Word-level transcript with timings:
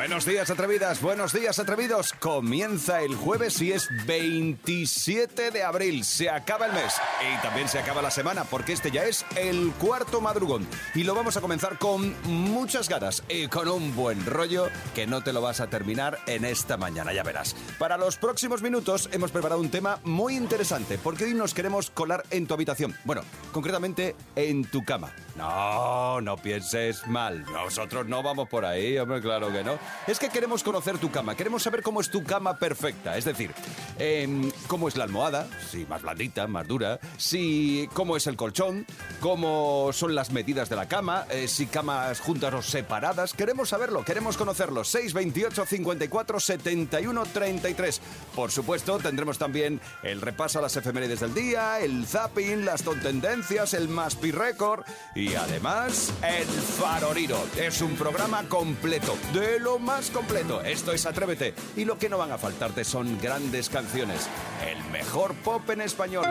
Buenos 0.00 0.24
días, 0.24 0.48
atrevidas. 0.48 1.02
Buenos 1.02 1.34
días, 1.34 1.58
atrevidos. 1.58 2.14
Comienza 2.14 3.02
el 3.02 3.14
jueves 3.14 3.60
y 3.60 3.72
es 3.72 3.86
27 4.06 5.50
de 5.50 5.62
abril. 5.62 6.04
Se 6.04 6.30
acaba 6.30 6.64
el 6.64 6.72
mes 6.72 6.94
y 7.20 7.42
también 7.42 7.68
se 7.68 7.78
acaba 7.78 8.00
la 8.00 8.10
semana 8.10 8.44
porque 8.44 8.72
este 8.72 8.90
ya 8.90 9.04
es 9.04 9.26
el 9.36 9.72
cuarto 9.72 10.22
madrugón. 10.22 10.66
Y 10.94 11.04
lo 11.04 11.14
vamos 11.14 11.36
a 11.36 11.42
comenzar 11.42 11.76
con 11.76 12.14
muchas 12.22 12.88
ganas 12.88 13.22
y 13.28 13.48
con 13.48 13.68
un 13.68 13.94
buen 13.94 14.24
rollo 14.24 14.68
que 14.94 15.06
no 15.06 15.22
te 15.22 15.34
lo 15.34 15.42
vas 15.42 15.60
a 15.60 15.66
terminar 15.66 16.18
en 16.26 16.46
esta 16.46 16.78
mañana, 16.78 17.12
ya 17.12 17.22
verás. 17.22 17.54
Para 17.78 17.98
los 17.98 18.16
próximos 18.16 18.62
minutos 18.62 19.10
hemos 19.12 19.30
preparado 19.32 19.60
un 19.60 19.70
tema 19.70 20.00
muy 20.04 20.34
interesante 20.34 20.96
porque 20.96 21.24
hoy 21.24 21.34
nos 21.34 21.52
queremos 21.52 21.90
colar 21.90 22.24
en 22.30 22.46
tu 22.46 22.54
habitación. 22.54 22.96
Bueno, 23.04 23.20
concretamente 23.52 24.16
en 24.34 24.64
tu 24.64 24.82
cama. 24.82 25.12
No, 25.36 26.22
no 26.22 26.38
pienses 26.38 27.06
mal. 27.06 27.44
Nosotros 27.52 28.06
no 28.06 28.22
vamos 28.22 28.48
por 28.48 28.64
ahí, 28.64 28.96
hombre, 28.98 29.20
claro 29.20 29.52
que 29.52 29.62
no. 29.62 29.78
Es 30.06 30.18
que 30.18 30.28
queremos 30.28 30.62
conocer 30.62 30.98
tu 30.98 31.10
cama, 31.10 31.34
queremos 31.36 31.62
saber 31.62 31.82
cómo 31.82 32.00
es 32.00 32.10
tu 32.10 32.24
cama 32.24 32.56
perfecta. 32.56 33.16
Es 33.16 33.24
decir, 33.24 33.52
em, 33.98 34.50
cómo 34.66 34.88
es 34.88 34.96
la 34.96 35.04
almohada, 35.04 35.46
si 35.70 35.84
más 35.86 36.02
blandita, 36.02 36.46
más 36.46 36.66
dura, 36.66 37.00
si 37.16 37.88
cómo 37.92 38.16
es 38.16 38.26
el 38.26 38.36
colchón, 38.36 38.86
cómo 39.20 39.90
son 39.92 40.14
las 40.14 40.30
medidas 40.30 40.68
de 40.68 40.76
la 40.76 40.88
cama, 40.88 41.26
eh, 41.30 41.48
si 41.48 41.66
camas 41.66 42.20
juntas 42.20 42.54
o 42.54 42.62
separadas. 42.62 43.34
Queremos 43.34 43.68
saberlo, 43.68 44.04
queremos 44.04 44.36
conocerlo. 44.36 44.84
628 44.84 45.66
54 45.66 46.40
71 46.40 47.26
33. 47.26 48.00
Por 48.34 48.50
supuesto, 48.50 48.98
tendremos 48.98 49.38
también 49.38 49.80
el 50.02 50.20
repaso 50.20 50.58
a 50.58 50.62
las 50.62 50.76
efemérides 50.76 51.20
del 51.20 51.34
día, 51.34 51.80
el 51.80 52.06
zapping, 52.06 52.64
las 52.64 52.82
tontendencias, 52.82 53.74
el 53.74 53.88
Maspi 53.88 54.30
Record 54.30 54.84
y 55.14 55.34
además 55.34 56.12
el 56.22 56.46
Faroriro. 56.46 57.38
Es 57.56 57.80
un 57.82 57.96
programa 57.96 58.44
completo, 58.48 59.16
de 59.32 59.58
lo 59.58 59.79
más 59.80 60.10
completo. 60.10 60.62
Esto 60.62 60.92
es 60.92 61.06
Atrévete 61.06 61.54
y 61.76 61.84
lo 61.84 61.98
que 61.98 62.08
no 62.08 62.18
van 62.18 62.32
a 62.32 62.38
faltarte 62.38 62.84
son 62.84 63.18
grandes 63.20 63.68
canciones. 63.68 64.28
El 64.66 64.82
mejor 64.90 65.34
pop 65.34 65.68
en 65.70 65.80
español. 65.80 66.26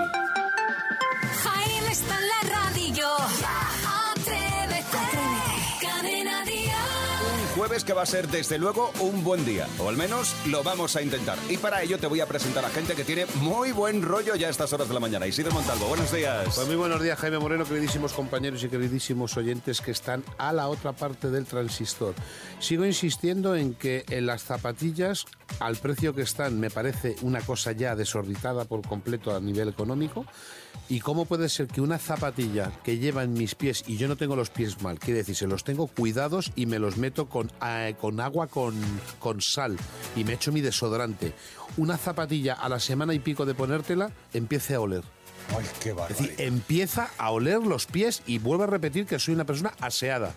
Jaime 1.43 1.91
está 1.91 2.17
en 2.19 2.27
la 2.27 2.55
radio. 2.55 3.07
Jueves 7.69 7.83
que 7.83 7.93
va 7.93 8.01
a 8.01 8.07
ser 8.07 8.27
desde 8.29 8.57
luego 8.57 8.91
un 8.99 9.23
buen 9.23 9.45
día, 9.45 9.67
o 9.77 9.89
al 9.89 9.95
menos 9.95 10.35
lo 10.47 10.63
vamos 10.63 10.95
a 10.95 11.03
intentar. 11.03 11.37
Y 11.49 11.57
para 11.57 11.83
ello 11.83 11.99
te 11.99 12.07
voy 12.07 12.19
a 12.19 12.25
presentar 12.25 12.65
a 12.65 12.69
gente 12.69 12.95
que 12.95 13.03
tiene 13.03 13.27
muy 13.41 13.71
buen 13.73 14.01
rollo 14.01 14.33
ya 14.33 14.47
a 14.47 14.49
estas 14.49 14.73
horas 14.73 14.87
de 14.87 14.95
la 14.95 14.99
mañana. 14.99 15.27
Isidro 15.27 15.51
Montalvo, 15.51 15.85
buenos 15.85 16.11
días. 16.11 16.55
Pues 16.55 16.65
muy 16.65 16.75
buenos 16.75 16.99
días, 16.99 17.19
Jaime 17.19 17.37
Moreno, 17.37 17.65
queridísimos 17.65 18.13
compañeros 18.13 18.63
y 18.63 18.69
queridísimos 18.69 19.37
oyentes 19.37 19.81
que 19.81 19.91
están 19.91 20.23
a 20.39 20.51
la 20.51 20.67
otra 20.67 20.93
parte 20.93 21.29
del 21.29 21.45
transistor. 21.45 22.15
Sigo 22.59 22.87
insistiendo 22.87 23.55
en 23.55 23.75
que 23.75 24.03
en 24.09 24.25
las 24.25 24.41
zapatillas, 24.41 25.27
al 25.59 25.75
precio 25.77 26.13
que 26.13 26.21
están, 26.21 26.59
me 26.59 26.69
parece 26.69 27.15
una 27.21 27.41
cosa 27.41 27.71
ya 27.71 27.95
desorbitada 27.95 28.65
por 28.65 28.81
completo 28.87 29.35
a 29.35 29.39
nivel 29.39 29.69
económico. 29.69 30.25
¿Y 30.87 31.01
cómo 31.01 31.25
puede 31.25 31.49
ser 31.49 31.67
que 31.67 31.81
una 31.81 31.99
zapatilla 31.99 32.71
que 32.83 32.97
lleva 32.97 33.23
en 33.23 33.33
mis 33.33 33.53
pies, 33.53 33.83
y 33.87 33.97
yo 33.97 34.07
no 34.07 34.15
tengo 34.15 34.35
los 34.35 34.49
pies 34.49 34.81
mal, 34.81 34.97
quiere 34.97 35.19
decir, 35.19 35.35
se 35.35 35.47
los 35.47 35.63
tengo 35.63 35.85
cuidados 35.87 36.51
y 36.55 36.65
me 36.65 36.79
los 36.79 36.97
meto 36.97 37.29
con, 37.29 37.51
eh, 37.63 37.95
con 38.01 38.19
agua 38.19 38.47
con, 38.47 38.73
con 39.19 39.39
sal 39.39 39.77
y 40.15 40.23
me 40.23 40.33
echo 40.33 40.51
mi 40.51 40.61
desodorante, 40.61 41.33
una 41.77 41.97
zapatilla 41.97 42.53
a 42.53 42.69
la 42.69 42.79
semana 42.79 43.13
y 43.13 43.19
pico 43.19 43.45
de 43.45 43.53
ponértela 43.53 44.11
empiece 44.33 44.73
a 44.73 44.81
oler? 44.81 45.03
Ay, 45.57 45.65
qué 45.81 45.89
Es 45.91 46.07
decir, 46.09 46.35
empieza 46.37 47.09
a 47.17 47.31
oler 47.31 47.59
los 47.59 47.85
pies 47.85 48.21
y 48.25 48.37
vuelvo 48.39 48.63
a 48.63 48.67
repetir 48.67 49.05
que 49.05 49.19
soy 49.19 49.33
una 49.33 49.45
persona 49.45 49.73
aseada. 49.81 50.33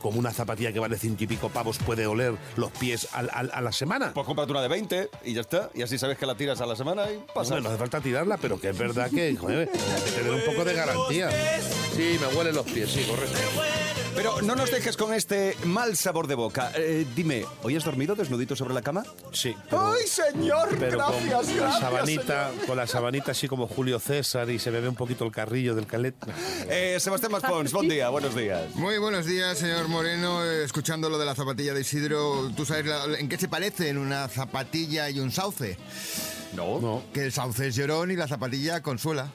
Como 0.00 0.18
una 0.18 0.32
zapatilla 0.32 0.70
que 0.72 0.78
vale 0.80 0.98
ciento 0.98 1.24
y 1.24 1.26
pico 1.26 1.48
pavos 1.48 1.78
puede 1.78 2.06
oler 2.06 2.34
los 2.56 2.70
pies 2.72 3.08
al- 3.12 3.30
al- 3.32 3.50
a 3.54 3.60
la 3.62 3.72
semana. 3.72 4.12
Pues 4.12 4.26
cómprate 4.26 4.50
una 4.52 4.60
de 4.60 4.68
20 4.68 5.08
y 5.24 5.32
ya 5.32 5.40
está. 5.40 5.70
Y 5.74 5.80
así 5.82 5.96
sabes 5.98 6.18
que 6.18 6.26
la 6.26 6.34
tiras 6.34 6.60
a 6.60 6.66
la 6.66 6.76
semana 6.76 7.10
y 7.10 7.24
pasa. 7.34 7.54
Hombre, 7.54 7.62
no 7.62 7.68
hace 7.70 7.78
falta 7.78 8.00
tirarla, 8.02 8.36
pero 8.36 8.60
que 8.60 8.68
es 8.70 8.76
verdad 8.78 9.10
que, 9.10 9.34
joder, 9.34 9.70
hay 9.72 10.02
que 10.02 10.10
tener 10.10 10.32
un 10.32 10.44
poco 10.44 10.64
de 10.64 10.74
garantía. 10.74 11.30
Sí, 11.96 12.18
me 12.20 12.26
huelen 12.36 12.54
los 12.54 12.66
pies, 12.66 12.90
sí, 12.90 13.02
correcto. 13.08 13.38
Pero 14.14 14.40
no 14.42 14.54
nos 14.54 14.70
dejes 14.70 14.96
con 14.96 15.12
este 15.12 15.56
mal 15.64 15.96
sabor 15.96 16.26
de 16.28 16.34
boca. 16.36 16.70
Eh, 16.76 17.04
dime, 17.16 17.44
¿hoy 17.62 17.74
has 17.76 17.84
dormido 17.84 18.14
desnudito 18.14 18.54
sobre 18.54 18.72
la 18.72 18.80
cama? 18.82 19.02
Sí. 19.32 19.56
pero- 19.68 19.92
¡Ay, 19.92 20.06
señor! 20.06 20.68
pero 20.78 20.98
con 20.98 21.14
gracias, 21.28 21.56
la 21.56 21.62
gracias, 21.62 21.80
sabanita, 21.80 22.50
con 22.66 22.76
la 22.76 22.86
sabanita 22.86 23.30
así 23.32 23.48
como 23.48 23.66
Julio 23.66 23.98
César 23.98 24.48
y 24.50 24.58
se 24.58 24.70
me 24.70 24.80
ve 24.80 24.88
un 24.88 24.94
poquito 24.94 25.24
el 25.24 25.32
carrillo 25.32 25.74
del 25.74 25.86
calet. 25.86 26.14
Eh, 26.68 26.96
Sebastián 27.00 27.32
Maspons, 27.32 27.72
buen 27.72 27.88
día, 27.88 28.08
buenos 28.10 28.34
días. 28.36 28.74
Muy 28.76 28.98
buenos 28.98 29.26
días, 29.26 29.58
señor 29.58 29.88
Moreno. 29.88 30.44
Eh, 30.44 30.64
Escuchando 30.64 31.10
lo 31.10 31.18
de 31.18 31.26
la 31.26 31.34
zapatilla 31.34 31.74
de 31.74 31.80
Isidro, 31.80 32.50
¿tú 32.56 32.64
sabes 32.64 32.86
la- 32.86 33.18
en 33.18 33.28
qué 33.28 33.36
se 33.36 33.48
parecen 33.48 33.98
una 33.98 34.28
zapatilla 34.28 35.10
y 35.10 35.18
un 35.20 35.30
sauce? 35.32 35.76
No. 36.54 36.80
No. 36.80 37.02
Que 37.12 37.24
el 37.24 37.32
sauce 37.32 37.66
es 37.68 37.74
llorón 37.76 38.10
y 38.12 38.16
la 38.16 38.28
zapatilla 38.28 38.80
consuela. 38.80 39.28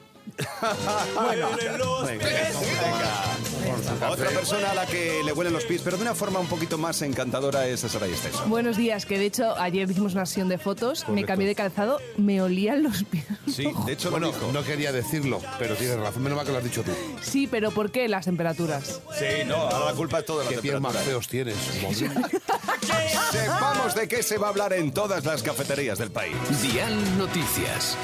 Otra 4.10 4.30
persona 4.30 4.70
a 4.70 4.74
la 4.74 4.86
que 4.86 5.22
le 5.24 5.32
huelen 5.32 5.52
los 5.52 5.64
pies, 5.64 5.80
pero 5.84 5.96
de 5.96 6.02
una 6.02 6.14
forma 6.14 6.40
un 6.40 6.46
poquito 6.46 6.78
más 6.78 7.00
encantadora 7.02 7.66
es 7.66 7.80
Sara 7.80 8.06
Esteso. 8.06 8.44
Buenos 8.46 8.76
días, 8.76 9.06
que 9.06 9.18
de 9.18 9.26
hecho 9.26 9.56
ayer 9.58 9.90
hicimos 9.90 10.14
una 10.14 10.26
sesión 10.26 10.48
de 10.48 10.58
fotos, 10.58 11.00
me 11.00 11.06
Correcto. 11.06 11.26
cambié 11.28 11.48
de 11.48 11.54
calzado, 11.54 11.98
me 12.16 12.40
olían 12.42 12.82
los 12.82 13.04
pies. 13.04 13.24
Sí, 13.52 13.68
de 13.86 13.92
hecho 13.92 14.10
Bueno, 14.10 14.26
lo 14.28 14.32
dijo. 14.32 14.50
no 14.52 14.62
quería 14.64 14.92
decirlo, 14.92 15.40
pero 15.58 15.74
tienes 15.76 15.98
razón, 15.98 16.22
menos 16.22 16.36
mal 16.36 16.46
que 16.46 16.52
lo 16.52 16.58
has 16.58 16.64
dicho 16.64 16.82
tú. 16.82 16.92
Sí, 17.22 17.46
pero 17.46 17.70
¿por 17.70 17.90
qué 17.90 18.08
las 18.08 18.24
temperaturas? 18.24 19.00
Sí, 19.18 19.44
no, 19.46 19.56
ahora 19.56 19.86
la 19.86 19.92
culpa 19.94 20.18
es 20.20 20.24
toda 20.26 20.44
la 20.44 20.50
Qué 20.50 20.58
pies 20.58 20.80
más 20.80 20.96
feos 20.96 21.28
tienes. 21.28 21.56
Sepamos 23.30 23.94
de 23.94 24.08
qué 24.08 24.22
se 24.22 24.38
va 24.38 24.48
a 24.48 24.50
hablar 24.50 24.72
en 24.72 24.92
todas 24.92 25.24
las 25.24 25.42
cafeterías 25.42 25.98
del 25.98 26.10
país. 26.10 26.34
Dial 26.62 27.18
Noticias. 27.18 27.96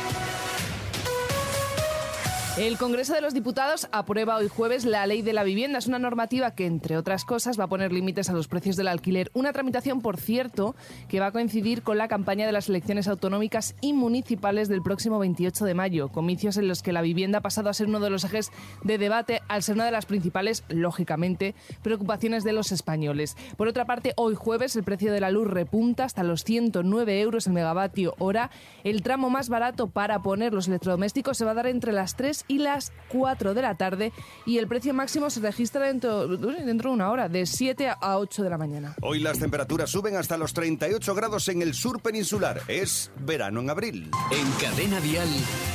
El 2.56 2.78
Congreso 2.78 3.12
de 3.12 3.20
los 3.20 3.34
Diputados 3.34 3.86
aprueba 3.92 4.36
hoy 4.36 4.48
jueves 4.48 4.86
la 4.86 5.06
ley 5.06 5.20
de 5.20 5.34
la 5.34 5.44
vivienda. 5.44 5.78
Es 5.78 5.88
una 5.88 5.98
normativa 5.98 6.52
que, 6.52 6.64
entre 6.64 6.96
otras 6.96 7.26
cosas, 7.26 7.60
va 7.60 7.64
a 7.64 7.68
poner 7.68 7.92
límites 7.92 8.30
a 8.30 8.32
los 8.32 8.48
precios 8.48 8.76
del 8.76 8.88
alquiler. 8.88 9.30
Una 9.34 9.52
tramitación, 9.52 10.00
por 10.00 10.16
cierto, 10.16 10.74
que 11.06 11.20
va 11.20 11.26
a 11.26 11.32
coincidir 11.32 11.82
con 11.82 11.98
la 11.98 12.08
campaña 12.08 12.46
de 12.46 12.52
las 12.52 12.70
elecciones 12.70 13.08
autonómicas 13.08 13.74
y 13.82 13.92
municipales 13.92 14.70
del 14.70 14.80
próximo 14.80 15.18
28 15.18 15.66
de 15.66 15.74
mayo. 15.74 16.08
Comicios 16.08 16.56
en 16.56 16.66
los 16.66 16.82
que 16.82 16.94
la 16.94 17.02
vivienda 17.02 17.40
ha 17.40 17.42
pasado 17.42 17.68
a 17.68 17.74
ser 17.74 17.88
uno 17.88 18.00
de 18.00 18.08
los 18.08 18.24
ejes 18.24 18.50
de 18.82 18.96
debate 18.96 19.42
al 19.48 19.62
ser 19.62 19.74
una 19.74 19.84
de 19.84 19.90
las 19.90 20.06
principales, 20.06 20.64
lógicamente, 20.70 21.54
preocupaciones 21.82 22.42
de 22.42 22.54
los 22.54 22.72
españoles. 22.72 23.36
Por 23.58 23.68
otra 23.68 23.84
parte, 23.84 24.14
hoy 24.16 24.34
jueves 24.34 24.76
el 24.76 24.84
precio 24.84 25.12
de 25.12 25.20
la 25.20 25.30
luz 25.30 25.46
repunta 25.46 26.04
hasta 26.04 26.22
los 26.22 26.42
109 26.42 27.20
euros 27.20 27.46
el 27.48 27.52
megavatio 27.52 28.14
hora. 28.18 28.50
El 28.82 29.02
tramo 29.02 29.28
más 29.28 29.50
barato 29.50 29.88
para 29.88 30.22
poner 30.22 30.54
los 30.54 30.68
electrodomésticos 30.68 31.36
se 31.36 31.44
va 31.44 31.50
a 31.50 31.54
dar 31.54 31.66
entre 31.66 31.92
las 31.92 32.16
3 32.16 32.45
y 32.48 32.58
las 32.58 32.92
4 33.08 33.54
de 33.54 33.62
la 33.62 33.74
tarde 33.76 34.12
y 34.44 34.58
el 34.58 34.66
precio 34.66 34.94
máximo 34.94 35.30
se 35.30 35.40
registra 35.40 35.86
dentro, 35.86 36.26
dentro 36.28 36.90
de 36.90 36.94
una 36.94 37.10
hora, 37.10 37.28
de 37.28 37.46
7 37.46 37.88
a 38.00 38.18
8 38.18 38.42
de 38.42 38.50
la 38.50 38.58
mañana. 38.58 38.94
Hoy 39.02 39.20
las 39.20 39.38
temperaturas 39.38 39.90
suben 39.90 40.16
hasta 40.16 40.36
los 40.36 40.52
38 40.52 41.14
grados 41.14 41.48
en 41.48 41.62
el 41.62 41.74
sur 41.74 42.00
peninsular. 42.00 42.62
Es 42.68 43.10
verano 43.20 43.60
en 43.60 43.70
abril. 43.70 44.10
En 44.30 44.50
Cadena 44.60 45.00
Dial, 45.00 45.28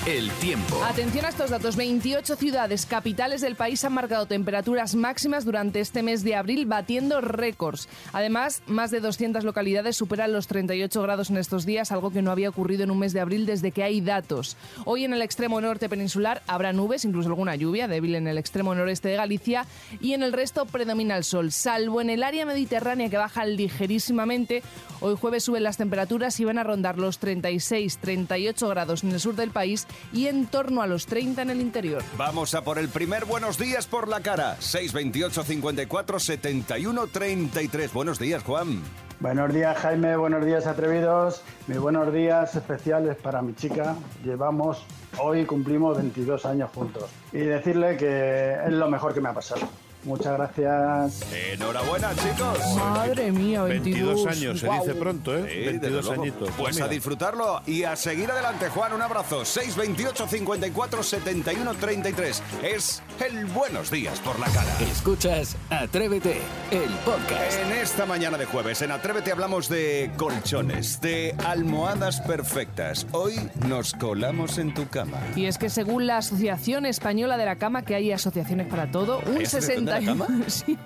el 0.08 0.30
tiempo. 0.34 0.84
Atención 0.84 1.26
a 1.26 1.30
estos 1.30 1.50
datos. 1.50 1.76
28 1.76 2.36
ciudades 2.36 2.86
capitales 2.86 3.42
del 3.42 3.56
país 3.56 3.84
han 3.86 3.94
marcado 3.94 4.26
temperaturas 4.26 4.96
máximas 4.96 5.46
durante 5.46 5.80
este 5.80 6.04
mes 6.04 6.24
de 6.24 6.36
abril, 6.36 6.66
batiendo 6.66 7.22
récords. 7.22 7.88
Además, 8.14 8.62
más 8.68 8.92
de 8.92 9.00
200 9.00 9.44
localidades 9.44 9.96
superan 9.96 10.34
los 10.34 10.48
38 10.48 11.02
grados 11.02 11.30
en 11.30 11.38
estos 11.38 11.66
días, 11.66 11.92
algo 11.92 12.12
que 12.12 12.22
no 12.22 12.32
había 12.32 12.50
ocurrido 12.50 12.84
en 12.84 12.92
un 12.92 13.00
mes 13.00 13.14
de 13.14 13.20
abril 13.20 13.46
desde 13.46 13.72
que 13.72 13.84
hay 13.84 14.02
datos. 14.02 14.58
Hoy 14.86 15.06
en 15.06 15.14
el 15.14 15.22
extremo 15.22 15.60
norte 15.62 15.90
peninsular 15.90 16.42
habrá 16.48 16.61
nubes, 16.72 17.04
incluso 17.06 17.30
alguna 17.30 17.56
lluvia 17.56 17.88
débil 17.88 18.16
en 18.16 18.28
el 18.28 18.38
extremo 18.38 18.76
noreste 18.76 19.10
de 19.10 19.16
Galicia 19.16 19.66
y 20.00 20.14
en 20.14 20.24
el 20.24 20.34
resto 20.34 20.66
predomina 20.66 21.18
el 21.18 21.24
sol, 21.24 21.52
salvo 21.52 22.02
en 22.02 22.10
el 22.10 22.24
área 22.24 22.46
mediterránea 22.46 23.10
que 23.10 23.18
baja 23.18 23.46
ligerísimamente. 23.46 24.64
Hoy 25.00 25.16
jueves 25.20 25.44
suben 25.44 25.64
las 25.64 25.78
temperaturas 25.78 26.40
y 26.40 26.46
van 26.46 26.60
a 26.60 26.64
rondar 26.64 26.98
los 26.98 27.20
36-38 27.20 28.70
grados 28.70 29.04
en 29.04 29.12
el 29.12 29.20
sur 29.20 29.36
del 29.36 29.50
país 29.50 29.88
y 30.14 30.28
en 30.28 30.46
torno 30.46 30.82
a 30.82 30.88
los 30.88 31.08
30 31.08 31.42
en 31.42 31.50
el 31.50 31.62
interior. 31.62 32.04
Vamos 32.18 32.54
a 32.54 32.64
por 32.64 32.78
el 32.78 32.90
primer 32.90 33.26
buenos 33.26 33.58
días 33.58 33.88
por 33.88 34.08
la 34.08 34.22
cara. 34.22 34.56
628 34.60 35.44
54 35.44 36.20
71 36.20 37.08
33. 37.08 37.94
Buenos 37.94 38.20
días, 38.20 38.44
Juan. 38.44 38.82
Buenos 39.22 39.54
días 39.54 39.78
Jaime, 39.78 40.18
buenos 40.18 40.44
días 40.44 40.66
atrevidos, 40.66 41.44
mis 41.68 41.78
buenos 41.78 42.12
días 42.12 42.56
especiales 42.56 43.16
para 43.18 43.44
mi 43.44 43.54
chica. 43.54 43.96
Llevamos, 44.24 44.84
hoy 45.20 45.46
cumplimos 45.46 45.98
22 45.98 46.46
años 46.46 46.70
juntos 46.74 47.10
y 47.32 47.40
decirle 47.40 47.98
que 47.98 48.54
es 48.66 48.72
lo 48.72 48.90
mejor 48.90 49.14
que 49.14 49.22
me 49.22 49.30
ha 49.30 49.34
pasado. 49.34 49.62
Muchas 50.04 50.34
gracias. 50.38 51.22
Enhorabuena, 51.54 52.10
chicos. 52.16 52.58
Madre 52.78 53.32
mía, 53.32 53.64
22, 53.64 54.26
22 54.26 54.28
años, 54.28 54.60
se 54.60 54.70
dice 54.70 54.96
pronto, 54.96 55.38
¿eh? 55.38 55.44
Sí, 55.48 55.58
desde 55.60 55.72
22 55.72 56.06
luego. 56.06 56.22
añitos. 56.22 56.50
Pues 56.58 56.76
a 56.78 56.80
mira. 56.80 56.88
disfrutarlo 56.88 57.62
y 57.68 57.84
a 57.84 57.96
seguir 57.96 58.32
adelante, 58.32 58.70
Juan. 58.70 58.94
Un 58.94 59.02
abrazo. 59.02 59.46
628 59.46 60.28
54 60.28 61.04
71 61.04 61.74
33. 61.76 62.44
Es 62.64 63.04
el 63.24 63.46
Buenos 63.46 63.92
Días 63.92 64.20
por 64.22 64.40
la 64.40 64.48
cara. 64.48 64.72
Escuchas 64.92 65.56
Atrévete, 65.70 66.42
el 66.72 66.90
podcast. 67.06 67.60
En 67.64 67.72
esta 67.74 68.06
mañana 68.06 68.38
de 68.38 68.46
jueves, 68.46 68.82
en 68.82 68.92
Atrévete 68.92 69.32
hablamos 69.32 69.70
de 69.70 70.12
colchones, 70.18 71.00
de 71.02 71.36
almohadas 71.46 72.22
perfectas. 72.22 73.06
Hoy 73.12 73.36
nos 73.68 73.94
colamos 73.94 74.58
en 74.58 74.74
tu 74.74 74.88
cama. 74.88 75.20
Y 75.36 75.46
es 75.46 75.58
que 75.58 75.70
según 75.70 76.08
la 76.08 76.18
Asociación 76.18 76.86
Española 76.86 77.38
de 77.38 77.46
la 77.46 77.58
Cama, 77.58 77.84
que 77.84 77.96
hay 77.96 78.12
asociaciones 78.12 78.68
para 78.68 78.92
todo, 78.92 79.20
un 79.28 79.38
¿Hay 79.38 79.46
asociación 79.98 80.18
de 80.18 80.26
la 80.26 80.28
60 80.28 80.36
cama? 80.36 80.44
sí, 80.48 80.78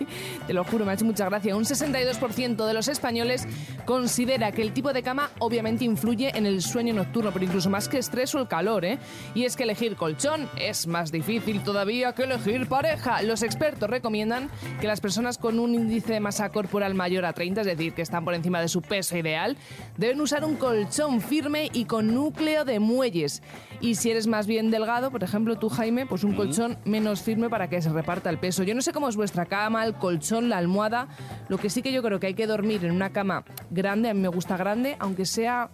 te 0.47 0.53
lo 0.53 0.63
juro, 0.63 0.85
me 0.85 0.91
ha 0.91 0.95
hecho 0.95 1.05
mucha 1.05 1.25
gracia. 1.25 1.55
Un 1.55 1.63
62% 1.63 2.65
de 2.65 2.73
los 2.73 2.87
españoles 2.87 3.47
considera 3.85 4.51
que 4.51 4.61
el 4.61 4.73
tipo 4.73 4.93
de 4.93 5.03
cama 5.03 5.31
obviamente 5.39 5.85
influye 5.85 6.37
en 6.37 6.45
el 6.45 6.61
sueño 6.61 6.93
nocturno, 6.93 7.31
pero 7.31 7.45
incluso 7.45 7.69
más 7.69 7.87
que 7.87 7.97
estrés 7.97 8.33
o 8.35 8.39
el 8.39 8.47
calor, 8.47 8.85
¿eh? 8.85 8.99
Y 9.33 9.45
es 9.45 9.55
que 9.55 9.63
elegir 9.63 9.95
colchón 9.95 10.49
es 10.57 10.87
más 10.87 11.11
difícil 11.11 11.63
todavía 11.63 12.13
que 12.13 12.23
elegir 12.23 12.67
pareja. 12.67 13.21
Los 13.21 13.43
expertos 13.43 13.89
recomiendan 13.89 14.49
que 14.79 14.87
las 14.87 15.01
personas 15.01 15.37
con 15.37 15.59
un 15.59 15.73
índice 15.73 16.13
de 16.13 16.19
masa 16.19 16.49
corporal 16.49 16.95
mayor 16.95 17.25
a 17.25 17.33
30, 17.33 17.61
es 17.61 17.67
decir, 17.67 17.93
que 17.93 18.01
están 18.01 18.25
por 18.25 18.33
encima 18.33 18.61
de 18.61 18.67
su 18.67 18.81
peso 18.81 19.17
ideal, 19.17 19.57
deben 19.97 20.21
usar 20.21 20.43
un 20.45 20.55
colchón 20.55 21.21
firme 21.21 21.69
y 21.73 21.85
con 21.85 22.13
núcleo 22.13 22.65
de 22.65 22.79
muelles. 22.79 23.41
Y 23.81 23.95
si 23.95 24.11
eres 24.11 24.27
más 24.27 24.47
bien 24.47 24.71
delgado, 24.71 25.11
por 25.11 25.23
ejemplo 25.23 25.57
tú 25.57 25.69
Jaime, 25.69 26.05
pues 26.05 26.23
un 26.23 26.35
colchón 26.35 26.77
menos 26.85 27.21
firme 27.21 27.49
para 27.49 27.69
que 27.69 27.81
se 27.81 27.89
reparta 27.89 28.29
el 28.29 28.39
peso. 28.39 28.63
Yo 28.63 28.73
no 28.75 28.81
sé 28.81 28.93
cómo 28.93 29.09
es 29.09 29.15
vuestra 29.15 29.45
cama, 29.45 29.85
el 29.85 29.93
colchón, 29.95 30.49
la 30.49 30.57
almohada. 30.57 31.07
Lo 31.49 31.57
que 31.57 31.69
sí 31.69 31.81
que 31.81 31.91
yo 31.91 32.01
creo 32.01 32.19
que 32.19 32.27
hay 32.27 32.33
que 32.33 32.47
dormir 32.47 32.85
en 32.85 32.91
una 32.91 33.11
cama 33.11 33.43
grande, 33.69 34.09
a 34.09 34.13
mí 34.13 34.21
me 34.21 34.27
gusta 34.27 34.57
grande, 34.57 34.95
aunque 34.99 35.25
sea 35.25 35.69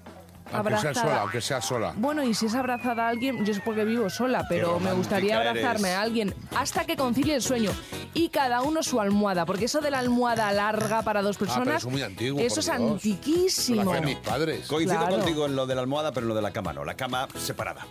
Aunque 0.54 0.70
sea 0.72 0.80
abrazada. 0.80 0.94
sola, 1.10 1.22
aunque 1.22 1.42
sea 1.42 1.62
sola. 1.62 1.94
Bueno, 1.98 2.24
y 2.24 2.34
si 2.34 2.46
es 2.48 2.56
abrazada 2.56 3.06
a 3.06 3.10
alguien, 3.10 3.44
yo 3.46 3.52
es 3.52 3.60
porque 3.60 3.84
vivo 3.86 4.10
sola, 4.10 4.46
pero 4.50 4.80
me 4.80 4.94
gustaría 4.94 5.38
abrazarme 5.38 5.90
eres. 5.90 5.98
a 5.98 6.02
alguien 6.02 6.36
hasta 6.56 6.86
que 6.86 6.96
concilie 6.96 7.36
el 7.36 7.42
sueño. 7.42 7.72
Y 8.14 8.30
cada 8.30 8.62
uno 8.62 8.84
su 8.84 9.00
almohada, 9.00 9.46
porque 9.46 9.66
eso 9.66 9.80
de 9.82 9.92
la 9.92 10.00
almohada 10.00 10.52
larga 10.52 11.02
para 11.02 11.22
dos 11.22 11.38
personas, 11.38 11.68
Ah, 11.68 11.78
eso 11.78 11.88
es 11.88 11.94
muy 11.94 12.02
antiguo, 12.04 12.40
eso 12.42 12.60
es 12.60 12.66
Dios. 12.66 12.78
antiquísimo. 12.78 13.94
Mis 14.02 14.18
padres. 14.18 14.68
Coincido 14.68 15.00
Claro. 15.00 15.18
contigo 15.18 15.46
en 15.46 15.56
lo 15.56 15.66
de 15.66 15.76
la 15.76 15.82
almohada, 15.82 16.12
pero 16.12 16.26
en 16.26 16.30
lo 16.30 16.36
de 16.36 16.42
la 16.42 16.52
cama 16.52 16.74
no. 16.74 16.84
La 16.84 16.96
cama 16.96 17.28
separada. 17.38 17.86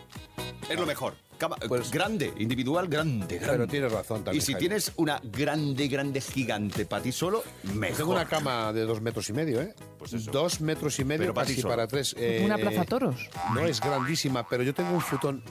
Es 0.68 0.78
lo 0.78 0.86
mejor. 0.86 1.14
Cama 1.40 1.56
eh, 1.60 1.66
Pues- 1.68 1.90
grande, 1.90 2.32
individual, 2.38 2.86
grande, 2.86 3.36
grande. 3.38 3.46
Pero 3.56 3.66
tienes 3.66 3.90
razón 3.90 4.22
también, 4.22 4.36
Y 4.36 4.44
si 4.44 4.52
Jaime. 4.52 4.60
tienes 4.68 4.92
una 4.96 5.20
grande, 5.24 5.88
grande, 5.88 6.20
gigante 6.20 6.84
para 6.84 7.02
ti 7.02 7.12
solo, 7.12 7.42
mejor. 7.74 7.96
Tengo 7.96 8.12
una 8.12 8.28
cama 8.28 8.72
de 8.74 8.82
dos 8.82 9.00
metros 9.00 9.28
y 9.30 9.32
medio, 9.32 9.62
¿eh? 9.62 9.74
Pues 9.98 10.12
eso. 10.12 10.30
Dos 10.30 10.60
metros 10.60 10.98
y 11.00 11.04
medio 11.04 11.22
Pero 11.22 11.34
para 11.34 11.46
ti 11.46 11.54
casi 11.54 11.62
solo. 11.62 11.72
para 11.72 11.86
tres. 11.88 12.14
eh, 12.18 12.42
Una 12.44 12.58
plaza 12.58 12.84
toros. 12.84 13.28
No 13.54 13.64
es 13.64 13.80
grandísima, 13.80 14.46
pero 14.46 14.62
yo 14.62 14.74
tengo 14.74 14.90
un 14.92 15.00
futón. 15.00 15.42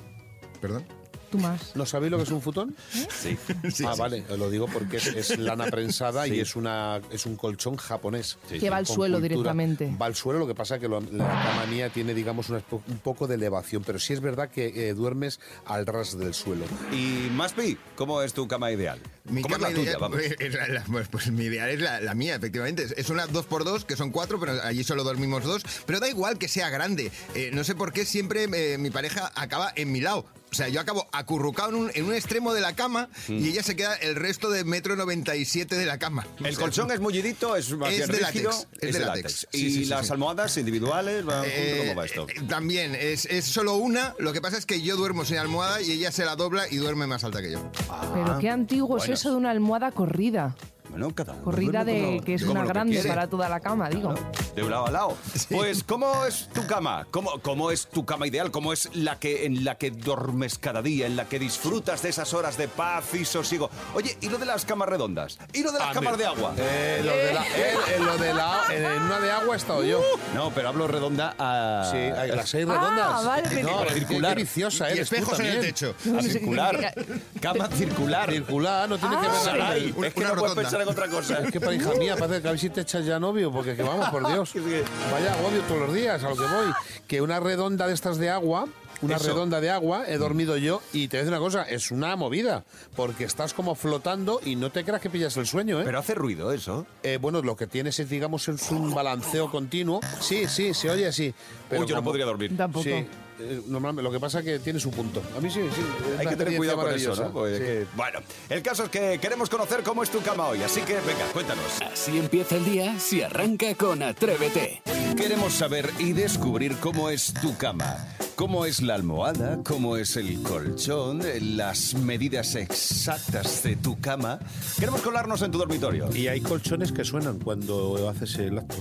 ¿Perdón? 0.62 0.86
Tú 1.31 1.38
más. 1.38 1.76
¿No 1.76 1.86
sabéis 1.86 2.12
lo 2.12 2.18
que 2.18 2.24
es 2.24 2.31
un 2.31 2.42
futón? 2.42 2.76
Sí. 3.12 3.38
ah, 3.86 3.96
vale, 3.98 4.24
lo 4.38 4.50
digo 4.50 4.68
porque 4.68 4.98
es, 4.98 5.08
es 5.08 5.38
lana 5.38 5.66
prensada 5.68 6.28
y 6.28 6.40
es 6.40 6.56
una 6.56 7.02
es 7.12 7.26
un 7.26 7.36
colchón 7.36 7.76
japonés. 7.78 8.38
Sí, 8.50 8.60
Que 8.60 8.70
va 8.70 8.78
al 8.78 8.88
suelo 8.88 9.18
cultura. 9.20 9.30
directamente. 9.54 9.96
Va 10.02 10.08
al 10.08 10.16
suelo, 10.16 10.40
lo 10.40 10.48
que 10.48 10.56
pasa 10.56 10.80
que 10.80 10.88
lo- 10.88 11.02
la 11.02 11.26
cama 11.28 11.66
mía 11.70 11.90
tiene, 11.90 12.14
digamos, 12.14 12.50
una- 12.50 12.64
un 12.88 12.98
poco 13.00 13.28
de 13.28 13.36
elevación, 13.36 13.84
pero 13.84 14.00
sí 14.00 14.14
es 14.14 14.22
verdad 14.22 14.50
que 14.50 14.90
eh, 14.90 14.94
duermes 14.94 15.40
al 15.66 15.86
ras 15.86 16.18
del 16.18 16.34
suelo. 16.34 16.66
Y 16.92 17.30
Maspi, 17.34 17.78
¿cómo 17.96 18.22
es 18.22 18.34
tu 18.34 18.48
cama 18.48 18.72
ideal? 18.72 19.00
Mi 19.26 19.42
¿Cómo 19.42 19.56
es 19.56 19.62
cama 19.62 19.70
la 19.70 19.76
tuya? 19.76 19.98
Vamos. 20.00 20.20
es 20.22 20.54
la- 20.54 20.68
la- 20.68 20.84
pues, 20.86 21.08
pues 21.10 21.31
mi 21.31 21.44
ideal 21.46 21.70
es 21.70 21.80
la, 21.81 22.02
la 22.02 22.14
mía, 22.16 22.36
efectivamente. 22.36 22.84
Es- 22.84 22.94
Es 22.98 23.10
una 23.10 23.28
2x2, 23.28 23.86
que 23.86 23.96
son 23.96 24.12
cuatro, 24.12 24.40
pero 24.40 24.54
allí 24.64 24.84
solo 24.84 25.04
dormimos 25.04 25.44
dos. 25.44 25.64
Pero 25.86 26.00
da 26.00 26.10
igual 26.10 26.38
que 26.38 26.48
sea 26.48 26.70
grande. 26.70 27.12
Eh, 27.36 27.52
no 27.54 27.64
sé 27.64 27.76
por 27.76 27.94
qué 27.94 28.06
siempre 28.06 28.44
eh, 28.52 28.78
mi 28.78 28.90
pareja 28.90 29.31
acaba 29.36 29.72
en 29.76 29.92
mi 29.92 30.02
lado. 30.02 30.26
O 30.51 30.56
sea, 30.56 30.68
yo 30.68 30.81
acabo 30.81 31.07
acurrucado 31.12 31.69
en 31.69 31.75
un, 31.75 31.92
en 31.94 32.06
un 32.06 32.13
extremo 32.13 32.54
de 32.54 32.62
la 32.62 32.74
cama 32.75 33.10
Mm. 33.28 33.38
y 33.40 33.50
ella 33.50 33.63
se 33.63 33.75
queda 33.75 33.96
el 33.96 34.16
resto 34.16 34.50
de 34.50 34.63
metro 34.63 34.96
97 34.96 35.75
de 35.75 35.86
la 35.86 36.00
cama. 36.00 36.25
O 36.42 36.46
El 36.46 36.56
sea, 36.56 36.62
colchón 36.63 36.92
es 36.92 37.00
mullidito, 37.00 37.56
es 37.56 37.72
más 37.72 37.92
Es 37.92 37.98
bien 38.07 38.10
de 38.12 38.18
rígido, 38.25 38.50
látex, 38.51 38.68
es 38.81 38.94
de 38.94 39.00
látex. 39.00 39.48
Sí, 39.51 39.66
y 39.66 39.72
sí, 39.72 39.72
sí, 39.84 39.86
las 39.86 40.07
sí. 40.07 40.12
almohadas 40.13 40.57
individuales, 40.57 41.28
¿va 41.28 41.34
junto? 41.42 41.50
Eh, 41.54 41.84
¿cómo 41.88 41.96
va 42.00 42.06
esto? 42.06 42.28
eh, 42.30 42.42
también, 42.48 42.96
es, 42.96 43.25
es 43.25 43.46
solo 43.46 43.75
una. 43.75 44.16
Lo 44.19 44.34
que 44.34 44.42
pasa 44.42 44.57
es 44.57 44.66
que 44.66 44.81
yo 44.81 44.96
duermo 44.98 45.24
sin 45.25 45.38
almohada 45.38 45.81
y 45.81 45.92
ella 45.92 46.12
se 46.12 46.25
la 46.25 46.36
dobla 46.36 46.68
y 46.69 46.78
duerme 46.78 47.06
más 47.07 47.24
alta 47.24 47.42
que 47.42 47.52
yo. 47.52 47.72
Pero 48.13 48.40
qué 48.40 48.50
antiguo 48.50 48.98
bueno. 48.98 49.04
es 49.13 49.19
eso 49.19 49.30
de 49.31 49.36
una 49.36 49.52
almohada 49.52 49.92
corrida. 49.92 50.56
Bueno, 50.90 51.14
cada 51.14 51.34
uno 51.34 51.44
Corrida 51.44 51.84
duerme 51.84 51.94
de 52.02 52.06
como- 52.08 52.22
que 52.24 52.34
es 52.34 52.42
como 52.42 52.52
una 52.54 52.62
lo 52.64 52.68
grande 52.70 52.94
quiere. 52.94 53.10
para 53.10 53.28
toda 53.28 53.48
la 53.50 53.60
cama, 53.60 53.90
digo. 53.90 54.14
De 54.56 54.64
lado 54.64 54.88
a 54.88 54.92
lado. 54.92 55.18
Pues, 55.50 55.84
¿cómo 55.84 56.26
es 56.26 56.50
tu 56.54 56.66
cama? 56.68 57.06
¿Cómo, 57.12 57.40
¿Cómo 57.42 57.72
es 57.72 57.88
tu 57.88 58.06
cama 58.06 58.28
ideal? 58.28 58.52
¿Cómo 58.52 58.74
es 58.74 58.90
la 58.96 59.20
que 59.20 59.46
en 59.46 59.64
la 59.64 59.76
que 59.76 59.92
duermes 59.92 60.58
cada 60.58 60.82
día, 60.82 61.06
en 61.08 61.16
la 61.16 61.26
que 61.26 61.40
disfrutas 61.40 62.02
de 62.02 62.10
esas 62.10 62.34
horas 62.34 62.58
de 62.58 62.68
paz 62.68 63.14
y 63.14 63.26
sosiego? 63.26 63.70
Oye, 63.94 64.18
¿y 64.22 64.30
lo 64.30 64.38
de 64.38 64.46
las 64.46 64.66
camas 64.66 64.90
redondas? 64.90 65.38
¿Y 65.54 65.64
lo 65.64 65.72
de 65.72 65.80
las 65.80 65.90
Ah, 65.90 65.94
camas 65.94 66.18
de 66.18 66.26
agua? 66.26 66.54
Eh, 66.58 67.02
lo 67.04 67.12
de 67.12 67.34
la, 67.34 67.44
eh, 67.46 67.50
eh, 67.96 68.00
lo 68.00 68.18
de 68.18 68.34
la- 68.34 68.64
en 68.74 69.02
una 69.04 69.20
de 69.20 69.32
agua 69.32 69.56
he 69.56 69.58
estado 69.58 69.84
yo. 69.84 70.02
No, 70.34 70.52
pero 70.52 70.70
hablo 70.70 70.88
redonda 70.88 71.36
a... 71.38 71.90
Sí, 71.92 71.98
las 72.36 72.50
seis 72.50 72.68
redondas. 72.68 73.08
Ah, 73.10 73.22
vale, 73.26 73.64
no, 73.64 73.80
pero- 73.80 73.88
qué- 73.88 73.94
circular. 74.00 74.36
Qué 74.36 74.42
viciosa 74.44 74.90
y 74.90 74.94
eres 74.94 75.10
tú 75.10 75.16
espejos 75.16 75.40
en 75.40 75.46
el 75.46 75.52
también. 75.54 75.74
techo. 75.74 75.96
a 76.18 76.22
circular. 76.24 76.94
Cama 77.42 77.70
circular. 77.70 78.32
Circular, 78.32 78.90
no 78.90 78.98
tiene 78.98 79.16
que 79.16 79.22
ver 79.22 79.32
nada. 79.32 79.44
Saray, 79.44 79.94
Una- 79.96 80.08
es 80.08 80.14
que 80.14 80.20
una 80.20 80.30
no 80.30 80.36
puedes 80.36 80.50
rotonda. 80.56 80.62
pensar 80.70 80.79
en 80.84 80.90
otra 80.90 81.08
cosa. 81.08 81.40
Es 81.40 81.52
que 81.52 81.60
para 81.60 81.74
hija 81.74 81.94
mía, 81.96 82.16
parece 82.18 82.42
que 82.42 82.48
a 82.48 82.52
ver 82.52 82.60
si 82.60 82.70
te 82.70 82.81
echas 82.81 83.06
ya 83.06 83.20
novio, 83.20 83.52
porque 83.52 83.76
que 83.76 83.84
vamos, 83.84 84.10
por 84.10 84.28
Dios. 84.28 84.54
Vaya 85.12 85.34
agobio 85.34 85.62
todos 85.62 85.81
los 85.81 85.94
días, 85.94 86.24
a 86.24 86.30
lo 86.30 86.36
que 86.36 86.44
voy. 86.44 86.74
Que 87.08 87.22
una 87.22 87.40
redonda 87.40 87.88
de 87.88 87.94
estas 87.94 88.18
de 88.18 88.30
agua, 88.30 88.68
una 89.02 89.16
Eso. 89.16 89.28
redonda 89.28 89.62
de 89.62 89.70
agua, 89.70 90.04
he 90.08 90.18
dormido 90.18 90.58
yo, 90.58 90.81
y 90.92 91.08
te 91.08 91.18
voy 91.18 91.22
a 91.22 91.24
decir 91.24 91.34
una 91.34 91.40
cosa, 91.40 91.64
es 91.64 91.92
una 91.92 92.16
movida, 92.16 92.66
porque 92.96 93.24
estás 93.24 93.54
como 93.54 93.76
flotando 93.76 94.42
y 94.44 94.56
no 94.58 94.72
te 94.72 94.84
creas 94.84 95.02
que 95.02 95.10
pillas 95.10 95.38
el 95.38 95.48
sueño, 95.48 95.80
¿eh? 95.80 95.84
Pero 95.86 96.00
hace 96.00 96.16
ruido 96.16 96.52
eso. 96.52 96.86
Eh, 97.04 97.18
bueno, 97.22 97.42
lo 97.42 97.56
que 97.56 97.66
tienes 97.68 98.00
es, 98.00 98.10
digamos, 98.10 98.48
es 98.50 98.70
un 98.72 98.94
balanceo 98.94 99.50
continuo. 99.50 100.02
Sí, 100.20 100.48
sí, 100.48 100.74
se 100.74 100.90
oye 100.90 101.08
así. 101.08 101.34
Pero 101.70 101.84
Uy, 101.84 101.88
yo 101.88 101.96
no 101.96 102.04
podría 102.04 102.26
dormir. 102.26 102.56
Tampoco. 102.58 102.84
Sí, 102.84 103.08
eh, 103.40 103.62
normalmente, 103.68 104.04
lo 104.04 104.12
que 104.12 104.20
pasa 104.20 104.40
es 104.40 104.46
que 104.46 104.60
tiene 104.60 104.80
su 104.80 104.92
punto. 104.92 105.22
A 105.38 105.40
mí 105.42 105.50
sí, 105.50 105.62
sí. 105.76 105.82
Hay 106.18 106.28
que 106.28 106.36
tener 106.36 106.58
cuidado 106.58 106.82
con 106.82 106.94
eso. 106.94 107.16
¿no? 107.16 107.46
Sí. 107.48 107.58
que- 107.60 107.86
Bueno, 107.96 108.20
el 108.50 108.62
caso 108.62 108.84
es 108.84 108.90
que 108.90 109.20
queremos 109.20 109.50
conocer 109.50 109.82
cómo 109.84 110.04
es 110.04 110.10
tu 110.10 110.22
cama 110.22 110.48
hoy, 110.48 110.62
así 110.64 110.82
que 110.82 110.94
venga, 110.96 111.26
cuéntanos. 111.34 111.66
Así 111.92 112.18
empieza 112.18 112.56
el 112.56 112.66
día 112.66 113.00
si 113.00 113.22
arranca 113.22 113.74
con 113.76 114.04
Atrévete. 114.04 114.82
Queremos 115.18 115.54
saber 115.54 115.90
y 116.00 116.14
descubrir 116.14 116.76
cómo 116.78 117.10
es 117.10 117.34
tu 117.42 117.56
cama. 117.58 117.98
Cómo 118.40 118.66
es 118.66 118.82
la 118.82 118.96
almohada, 118.96 119.60
cómo 119.66 119.98
es 119.98 120.16
el 120.16 120.42
colchón, 120.42 121.20
las 121.58 121.94
medidas 121.96 122.56
exactas 122.56 123.64
de 123.64 123.76
tu 123.76 124.00
cama. 124.00 124.40
Queremos 124.80 125.02
colarnos 125.02 125.42
en 125.42 125.52
tu 125.52 125.58
dormitorio. 125.58 126.08
Y 126.16 126.30
hay 126.30 126.40
colchones 126.40 126.94
que 126.94 127.04
suenan 127.04 127.40
cuando 127.40 128.08
haces 128.08 128.38
el 128.38 128.60
acto. 128.60 128.78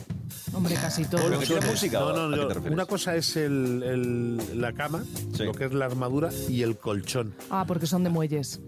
Hombre, 0.55 0.77
casi 0.77 1.05
todo. 1.07 1.23
Pero 1.25 1.41
que 1.41 1.47
tiene 1.47 1.67
música. 1.67 1.99
No, 1.99 2.07
¿o 2.07 2.29
no, 2.29 2.29
no. 2.29 2.71
Una 2.71 2.87
cosa 2.87 3.17
es 3.17 3.37
el, 3.37 3.83
el- 3.83 4.61
la 4.61 4.73
cama, 4.75 5.03
Sí. 5.37 5.43
lo 5.43 5.53
que 5.53 5.65
es 5.65 5.73
la 5.73 5.87
armadura 5.87 6.31
y 6.49 6.63
el 6.63 6.77
colchón. 6.79 7.35
Ah, 7.51 7.65
porque 7.67 7.89
son 7.89 8.05
de 8.05 8.11
mueyes. 8.11 8.61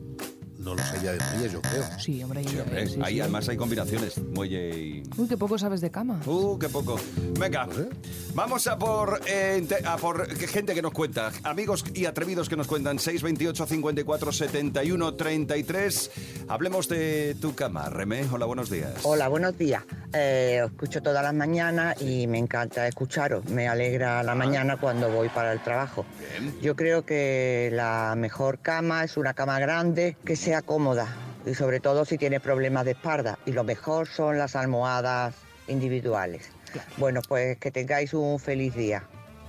No 0.61 0.75
lo 0.75 0.83
sé 0.83 1.01
ya 1.03 1.13
de 1.13 1.19
muelles, 1.33 1.53
yo 1.53 1.63
creo. 1.63 1.85
Sí, 1.99 2.23
hombre. 2.23 2.45
Sí, 2.45 2.59
hombre, 2.59 2.87
sí, 2.87 3.01
ahí 3.03 3.15
sí. 3.15 3.21
además 3.21 3.49
hay 3.49 3.57
combinaciones, 3.57 4.19
muelle 4.19 4.79
y... 4.79 5.03
Uy, 5.17 5.27
qué 5.27 5.39
poco 5.39 5.59
sabes 5.59 5.81
de 5.81 5.91
cama. 5.91 6.21
Uh, 6.27 6.59
qué 6.59 6.69
poco. 6.69 7.01
Venga, 7.39 7.67
vamos 8.35 8.67
a 8.67 8.79
por, 8.79 9.21
eh, 9.27 9.67
a 9.87 9.97
por 9.97 10.29
gente 10.37 10.75
que 10.75 10.83
nos 10.83 10.93
cuenta, 10.93 11.33
amigos 11.45 11.83
y 11.95 12.05
atrevidos 12.05 12.49
que 12.51 12.57
nos 12.57 12.67
cuentan. 12.67 12.99
628 12.99 13.67
54 13.67 14.33
71 14.33 15.15
33. 15.15 16.11
Hablemos 16.49 16.89
de 16.89 17.37
tu 17.41 17.55
cama. 17.55 17.89
Remé, 17.89 18.27
hola, 18.31 18.45
buenos 18.45 18.69
días. 18.69 18.93
Hola, 19.05 19.29
buenos 19.29 19.57
días. 19.57 19.83
Eh, 20.13 20.61
os 20.63 20.73
escucho 20.73 21.03
todas 21.03 21.23
las 21.23 21.33
mañanas 21.35 22.01
y 22.03 22.27
me 22.27 22.39
encanta 22.39 22.87
escucharos. 22.87 23.47
Me 23.47 23.67
alegra 23.67 24.23
la 24.23 24.35
mañana 24.35 24.77
cuando 24.77 25.09
voy 25.11 25.31
para 25.31 25.53
el 25.53 25.63
trabajo. 25.63 26.05
Yo 26.61 26.77
creo 26.77 27.07
que 27.07 27.71
la 27.73 28.15
mejor 28.17 28.59
cama 28.59 29.05
es 29.05 29.17
una 29.17 29.33
cama 29.33 29.59
grande 29.59 30.19
que 30.25 30.37
sea 30.51 30.63
cómoda 30.63 31.07
y 31.47 31.55
sobre 31.55 31.79
todo 31.79 32.05
si 32.05 32.19
tiene 32.19 32.41
problemas 32.41 32.85
de 32.85 32.91
espalda. 32.91 33.39
Y 33.47 33.53
lo 33.53 33.63
mejor 33.63 34.09
son 34.09 34.37
las 34.37 34.57
almohadas 34.57 35.33
individuales. 35.69 36.51
Bueno, 36.97 37.21
pues 37.29 37.57
que 37.59 37.71
tengáis 37.71 38.15
un 38.15 38.41
feliz 38.41 38.75
día. 38.75 39.05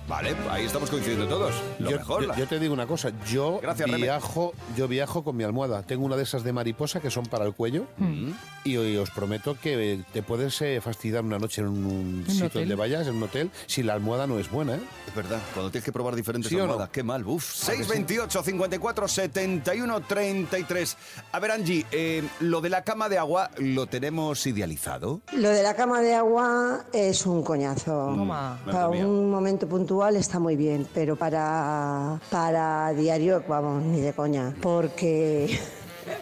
Vale, 0.08 0.34
ahí 0.50 0.64
estamos 0.66 0.90
coincidiendo 0.90 1.26
todos. 1.28 1.54
Lo 1.78 1.90
yo, 1.90 1.96
mejor. 1.96 2.22
yo- 2.22 2.28
la- 2.28 2.36
yo 2.36 2.46
te 2.46 2.58
digo 2.58 2.74
una 2.74 2.86
cosa, 2.86 3.12
yo 3.30 3.60
Gracias, 3.62 3.88
Reme. 3.88 4.02
viajo, 4.02 4.52
yo 4.76 4.86
viajo 4.88 5.22
con 5.24 5.36
mi 5.36 5.44
almohada. 5.44 5.82
Tengo 5.84 6.04
una 6.04 6.16
de 6.16 6.24
esas 6.24 6.42
de 6.44 6.52
mariposa 6.52 7.00
que 7.00 7.10
son 7.10 7.24
para 7.26 7.44
el 7.46 7.54
cuello 7.54 7.86
Mm. 7.98 8.30
y, 8.64 8.96
os 8.96 9.10
prometo 9.10 9.56
que 9.60 10.00
te 10.12 10.22
puedes 10.22 10.60
eh, 10.60 10.80
fastidiar 10.82 11.24
una 11.24 11.38
noche 11.38 11.62
en 11.62 11.68
un 11.68 12.24
sitio 12.28 12.46
hotel? 12.46 12.62
donde 12.62 12.74
vayas, 12.74 13.06
en 13.06 13.14
un 13.16 13.22
hotel, 13.22 13.50
si 13.66 13.82
la 13.82 13.94
almohada 13.94 14.26
no 14.26 14.38
es 14.38 14.50
buena. 14.50 14.74
¿eh? 14.74 14.80
Es 15.08 15.14
verdad, 15.14 15.40
cuando 15.54 15.70
tienes 15.70 15.84
que 15.84 15.92
probar 15.92 16.14
diferentes 16.16 16.48
¿Sí 16.50 16.56
o 16.56 16.58
no? 16.58 16.64
almohadas. 16.64 16.90
Qué 16.90 17.02
mal, 17.02 17.24
uf. 17.26 17.44
628 17.54 18.42
54 18.42 19.08
71 19.08 20.00
33. 20.00 20.96
A 21.32 21.38
ver, 21.38 21.52
Angie, 21.52 21.86
eh, 21.92 22.22
lo 22.40 22.60
de 22.60 22.68
la 22.70 22.82
cama 22.82 23.08
de 23.08 23.18
agua 23.18 23.50
lo 23.58 23.86
tenemos 23.86 24.46
idealizado. 24.46 25.20
Lo 25.32 25.48
de 25.48 25.62
la 25.62 25.74
cama 25.74 26.00
de 26.00 26.14
agua 26.14 26.84
es 26.92 27.24
un 27.24 27.42
coñazo. 27.42 28.14
Toma. 28.16 28.58
Para 28.66 28.86
Madre 28.88 28.98
mía. 28.98 29.06
un 29.06 29.30
momento 29.30 29.66
puntual 29.68 29.91
está 30.18 30.38
muy 30.38 30.56
bien, 30.56 30.86
pero 30.94 31.16
para, 31.16 32.18
para 32.30 32.92
diario, 32.94 33.44
vamos, 33.46 33.82
ni 33.84 34.00
de 34.00 34.12
coña. 34.12 34.54
Porque 34.60 35.58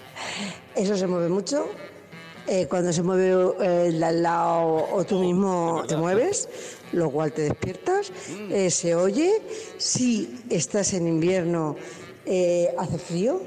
eso 0.75 0.97
se 0.97 1.07
mueve 1.07 1.29
mucho. 1.29 1.67
Eh, 2.47 2.67
cuando 2.69 2.93
se 2.93 3.03
mueve 3.03 3.31
eh, 3.65 3.87
el 3.87 4.00
de 4.00 4.07
al 4.07 4.23
lado 4.23 4.89
o 4.93 5.05
tú 5.05 5.21
mismo 5.21 5.85
te 5.87 5.97
mueves, 5.97 6.49
lo 6.93 7.11
cual 7.11 7.33
te 7.33 7.43
despiertas, 7.43 8.12
eh, 8.50 8.71
se 8.71 8.97
oye. 8.97 9.41
Si 9.79 10.43
estás 10.50 10.93
en 10.95 11.07
invierno, 11.07 11.77
eh, 12.27 12.75
hace 12.77 12.99
frío, 12.99 13.41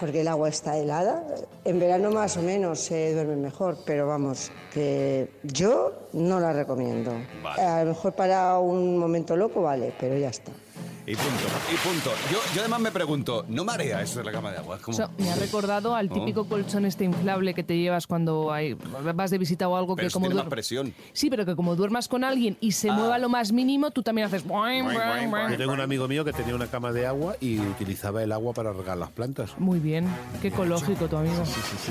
porque 0.00 0.22
el 0.22 0.28
agua 0.28 0.48
está 0.48 0.78
helada. 0.78 1.22
En 1.64 1.78
verano 1.78 2.10
más 2.10 2.36
o 2.38 2.42
menos 2.42 2.80
se 2.80 3.14
duerme 3.14 3.36
mejor, 3.36 3.76
pero 3.84 4.06
vamos, 4.06 4.50
que 4.72 5.30
yo 5.42 6.08
no 6.14 6.40
la 6.40 6.52
recomiendo. 6.52 7.12
Vale. 7.42 7.62
A 7.62 7.84
lo 7.84 7.90
mejor 7.90 8.14
para 8.14 8.58
un 8.58 8.98
momento 8.98 9.36
loco 9.36 9.62
vale, 9.62 9.92
pero 10.00 10.16
ya 10.16 10.30
está. 10.30 10.50
Y 11.06 11.16
punto, 11.16 11.44
y 11.72 11.76
punto. 11.88 12.10
Yo, 12.30 12.38
yo 12.54 12.60
además 12.60 12.80
me 12.80 12.92
pregunto, 12.92 13.44
¿no 13.48 13.64
marea 13.64 14.00
eso 14.02 14.18
de 14.20 14.26
la 14.26 14.32
cama 14.32 14.52
de 14.52 14.58
agua? 14.58 14.76
Es 14.76 14.82
como... 14.82 14.94
Eso 14.96 15.10
me 15.18 15.30
ha 15.30 15.34
recordado 15.34 15.94
al 15.96 16.08
típico 16.08 16.44
colchón 16.46 16.84
este 16.84 17.04
inflable 17.04 17.52
que 17.54 17.64
te 17.64 17.76
llevas 17.78 18.06
cuando 18.06 18.52
hay, 18.52 18.74
vas 19.14 19.30
de 19.30 19.38
visita 19.38 19.66
o 19.68 19.76
algo 19.76 19.96
Pero 19.96 20.04
que 20.04 20.06
eso 20.08 20.14
como 20.14 20.26
tiene 20.26 20.36
más 20.42 20.46
duer- 20.46 20.50
presión. 20.50 20.94
Sí, 21.12 21.28
pero 21.30 21.44
que 21.46 21.56
como 21.56 21.74
duermas 21.74 22.06
con 22.06 22.22
alguien 22.22 22.56
y 22.60 22.72
se 22.72 22.90
Ah. 22.90 22.92
mueva 22.92 23.18
lo 23.18 23.28
más 23.28 23.50
mínimo, 23.50 23.90
tú 23.90 24.02
también 24.02 24.26
haces... 24.28 24.44
boing, 24.46 24.84
boing, 24.84 24.98
boing, 24.98 25.30
boing. 25.30 25.50
Yo 25.50 25.56
tengo 25.56 25.72
un 25.72 25.80
amigo 25.80 26.06
mío 26.06 26.24
que 26.24 26.32
tenía 26.32 26.54
una 26.54 26.66
cama 26.68 26.92
de 26.92 27.06
agua 27.06 27.34
y 27.40 27.58
utilizaba 27.58 28.22
el 28.22 28.30
agua 28.30 28.52
para 28.52 28.72
regar 28.72 28.96
las 28.98 29.10
plantas. 29.10 29.50
Muy 29.58 29.80
bien, 29.80 30.06
qué 30.42 30.48
ecológico 30.48 31.08
tu 31.08 31.16
amigo. 31.16 31.42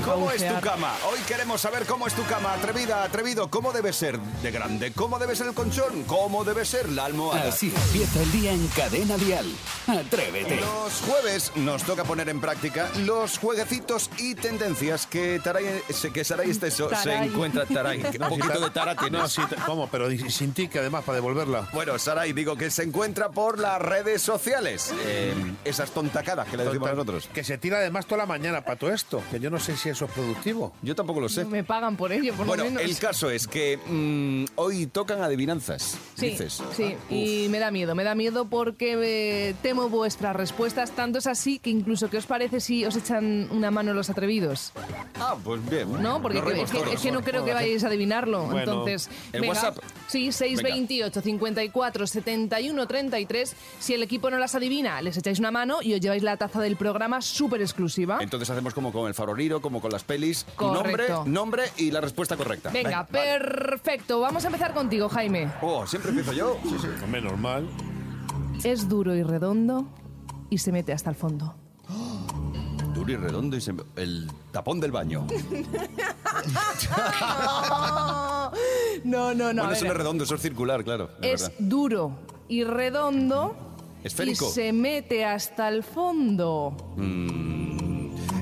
¿Cómo 0.06 0.32
es 0.32 0.38
tu 0.38 0.44
Bucear. 0.44 0.62
cama? 0.62 0.94
Hoy 1.12 1.20
queremos 1.28 1.60
saber 1.60 1.86
cómo 1.86 2.08
es 2.08 2.14
tu 2.14 2.24
cama. 2.24 2.54
Atrevida, 2.54 3.04
atrevido. 3.04 3.50
¿Cómo 3.50 3.74
debe 3.74 3.92
ser 3.92 4.18
de 4.20 4.52
grande? 4.52 4.94
¿Cómo 4.94 5.20
debe 5.20 5.36
ser 5.36 5.48
el 5.48 5.54
colchón? 5.54 6.04
¿Cómo 6.08 6.44
debe 6.46 6.64
ser 6.64 6.90
la 6.90 7.06
almohada? 7.06 7.50
Así 7.50 7.74
empieza 7.88 8.22
el 8.22 8.32
día 8.32 8.52
en 8.54 8.68
Cadena 8.68 9.09
Dial. 9.18 9.46
Atrévete. 9.88 10.58
Los 10.58 11.02
jueves 11.02 11.52
nos 11.56 11.84
toca 11.84 12.04
poner 12.04 12.30
en 12.30 12.40
práctica 12.42 12.90
los 13.06 13.38
jueguecitos 13.38 14.10
y 14.18 14.36
tendencias 14.36 15.08
que 15.08 15.40
Taray, 15.44 15.66
que 16.14 16.24
Saray 16.24 16.50
Esteso 16.52 16.90
se 16.90 16.96
Taray. 16.96 17.28
encuentra. 17.30 17.66
Taray, 17.66 18.02
que 18.02 18.18
un 18.18 18.30
poquito 18.30 18.60
de 18.60 18.70
tara 18.70 18.96
tienes. 18.96 19.20
No, 19.22 19.28
sí, 19.28 19.42
te- 19.50 19.56
¿cómo? 19.66 19.88
Pero 19.90 20.10
sin 20.30 20.54
tic, 20.54 20.76
además, 20.76 21.04
para 21.04 21.16
devolverla. 21.18 21.70
Bueno, 21.74 21.98
Saray, 21.98 22.34
digo 22.34 22.56
que 22.56 22.70
se 22.72 22.84
encuentra 22.84 23.30
por 23.30 23.60
las 23.60 23.82
redes 23.82 24.22
sociales. 24.22 24.94
Eh, 25.06 25.34
esas 25.66 25.92
tontacadas 25.92 26.48
que 26.48 26.58
le 26.58 26.64
decimos 26.66 26.90
Total, 26.90 26.96
nosotros. 26.98 27.30
Que 27.34 27.44
se 27.44 27.58
tira 27.58 27.78
además 27.80 28.06
toda 28.06 28.20
la 28.20 28.26
mañana 28.26 28.62
para 28.64 28.78
todo 28.78 28.94
esto, 28.94 29.22
que 29.32 29.40
yo 29.40 29.50
no 29.50 29.60
sé 29.60 29.76
si 29.78 29.90
eso 29.90 30.06
es 30.06 30.12
productivo. 30.12 30.74
Yo 30.82 30.96
tampoco 30.96 31.20
lo 31.22 31.30
sé. 31.30 31.46
Me 31.46 31.64
pagan 31.64 31.96
por 31.98 32.12
ello, 32.12 32.34
por 32.34 32.46
Bueno, 32.46 32.64
lo 32.66 32.70
menos. 32.72 32.84
el 32.84 32.98
caso 32.98 33.30
es 33.30 33.48
que 33.48 33.78
mm, 33.78 34.46
hoy 34.56 34.86
tocan 34.88 35.22
adivinanzas. 35.22 35.98
Sí, 36.16 36.30
dices. 36.32 36.62
sí, 36.76 36.96
Ah, 37.00 37.14
y 37.14 37.48
me 37.50 37.60
da 37.60 37.72
miedo, 37.72 37.96
me 37.96 38.04
da 38.04 38.16
miedo 38.16 38.46
porque 38.46 38.89
eh, 38.98 39.56
temo 39.62 39.90
vuestras 39.90 40.36
respuestas, 40.36 40.92
tanto 40.92 41.20
es 41.20 41.28
así 41.28 41.60
que 41.60 41.70
incluso, 41.70 42.10
¿qué 42.10 42.18
os 42.18 42.26
parece 42.26 42.60
si 42.60 42.86
os 42.86 42.96
echan 42.96 43.48
una 43.52 43.72
mano 43.72 43.94
los 43.94 44.10
atrevidos? 44.10 44.72
Ah, 45.20 45.36
pues 45.44 45.68
bien. 45.70 46.02
¿No? 46.02 46.22
Porque 46.22 46.42
que- 46.42 46.62
es, 46.62 46.72
que, 46.72 46.78
todos. 46.80 46.94
es 46.94 47.02
que 47.02 47.12
no 47.12 47.22
creo 47.22 47.44
que 47.46 47.54
vayáis 47.54 47.84
a 47.84 47.88
adivinarlo. 47.88 48.44
Bueno. 48.46 48.60
Entonces, 48.60 49.10
¿El 49.34 49.42
venga. 49.42 49.54
WhatsApp? 49.54 49.78
Sí, 50.08 50.32
628 50.32 51.22
54 51.22 52.08
71 52.08 52.88
33. 52.88 53.56
Si 53.80 53.94
el 53.94 54.04
equipo 54.04 54.30
no 54.30 54.38
las 54.38 54.56
adivina, 54.56 55.02
les 55.02 55.18
echáis 55.18 55.40
una 55.40 55.52
mano 55.52 55.80
y 55.82 55.94
os 55.94 56.00
lleváis 56.00 56.24
la 56.24 56.38
taza 56.38 56.60
del 56.62 56.76
programa 56.76 57.22
súper 57.22 57.62
exclusiva. 57.62 58.18
Entonces 58.22 58.50
hacemos 58.50 58.74
como 58.74 58.92
con 58.92 59.08
el 59.08 59.14
faroliro, 59.14 59.62
como 59.62 59.82
con 59.82 59.92
las 59.92 60.04
pelis. 60.04 60.46
Nombre, 60.60 60.92
Correcto. 60.92 61.24
nombre 61.26 61.64
y 61.78 61.92
la 61.92 62.02
respuesta 62.02 62.38
correcta. 62.38 62.70
Venga, 62.70 63.08
vale. 63.10 63.40
perfecto. 63.40 64.20
Vamos 64.20 64.44
a 64.44 64.48
empezar 64.48 64.74
contigo, 64.74 65.10
Jaime. 65.10 65.50
Oh, 65.62 65.86
siempre 65.88 66.10
empiezo 66.10 66.34
yo. 66.34 66.58
Hombre, 67.04 67.22
normal. 67.22 67.68
Es 68.64 68.88
duro 68.90 69.16
y 69.16 69.24
redondo 69.24 69.86
y 70.50 70.58
se 70.58 70.72
mete 70.72 70.94
hasta 70.94 71.10
el 71.10 71.16
fondo. 71.16 71.56
Duro 72.94 73.12
y 73.12 73.16
redondo 73.16 73.56
y 73.56 73.62
se... 73.62 73.74
el 73.96 74.30
tapón 74.52 74.80
del 74.80 74.92
baño. 74.92 75.26
No, 79.04 79.34
no, 79.34 79.54
no. 79.54 79.62
bueno, 79.62 79.64
a 79.70 79.74
eso 79.74 79.82
ver. 79.84 79.86
no 79.86 79.92
es 79.92 79.98
redondo, 79.98 80.24
eso 80.24 80.36
es 80.36 80.42
circular, 80.42 80.84
claro. 80.84 81.10
Es, 81.22 81.34
es 81.34 81.42
verdad. 81.50 81.56
duro 81.60 82.20
y 82.48 82.64
redondo 82.64 83.56
Esférico. 84.04 84.48
y 84.48 84.52
se 84.52 84.74
mete 84.74 85.24
hasta 85.26 85.70
el 85.70 85.84
fondo. 85.84 86.76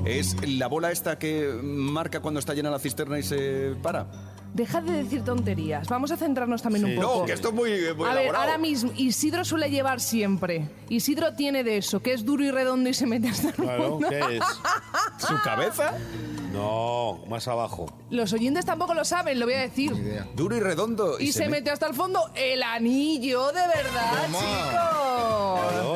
Es 0.04 0.36
la 0.48 0.66
bola 0.66 0.90
esta 0.90 1.18
que 1.18 1.48
marca 1.62 2.20
cuando 2.20 2.40
está 2.40 2.54
llena 2.54 2.70
la 2.70 2.78
cisterna 2.78 3.18
y 3.18 3.22
se 3.22 3.74
para. 3.82 4.06
Dejad 4.54 4.82
de 4.82 5.04
decir 5.04 5.22
tonterías. 5.24 5.88
Vamos 5.88 6.10
a 6.10 6.16
centrarnos 6.16 6.62
también 6.62 6.84
un 6.84 6.94
poco. 6.96 7.20
No, 7.20 7.24
que 7.26 7.32
esto 7.32 7.48
es 7.48 7.54
muy, 7.54 7.70
muy 7.96 8.08
a 8.08 8.14
ver, 8.14 8.34
ahora 8.34 8.58
mismo, 8.58 8.90
Isidro 8.96 9.44
suele 9.44 9.70
llevar 9.70 10.00
siempre. 10.00 10.68
Isidro 10.88 11.34
tiene 11.34 11.62
de 11.64 11.76
eso, 11.76 12.00
que 12.00 12.12
es 12.12 12.24
duro 12.24 12.42
y 12.44 12.50
redondo 12.50 12.88
y 12.88 12.94
se 12.94 13.06
mete 13.06 13.28
hasta 13.28 13.48
el 13.48 13.54
Claro, 13.54 13.90
fondo. 13.90 14.08
¿qué 14.08 14.18
es? 14.38 14.44
¿Su 15.26 15.34
cabeza? 15.44 15.92
No, 16.52 17.20
más 17.28 17.46
abajo. 17.46 17.86
Los 18.10 18.32
oyentes 18.32 18.64
tampoco 18.64 18.94
lo 18.94 19.04
saben, 19.04 19.38
lo 19.38 19.46
voy 19.46 19.54
a 19.54 19.60
decir. 19.60 19.92
Duro 20.34 20.56
y 20.56 20.60
redondo. 20.60 21.20
Y, 21.20 21.32
se, 21.32 21.48
mete 21.48 21.70
hasta 21.70 21.86
el 21.86 21.94
fondo 21.94 22.30
el 22.34 22.62
anillo, 22.62 23.48
de 23.48 23.60
verdad, 23.60 24.24
Toma. 24.24 24.38
chicos. 24.38 24.97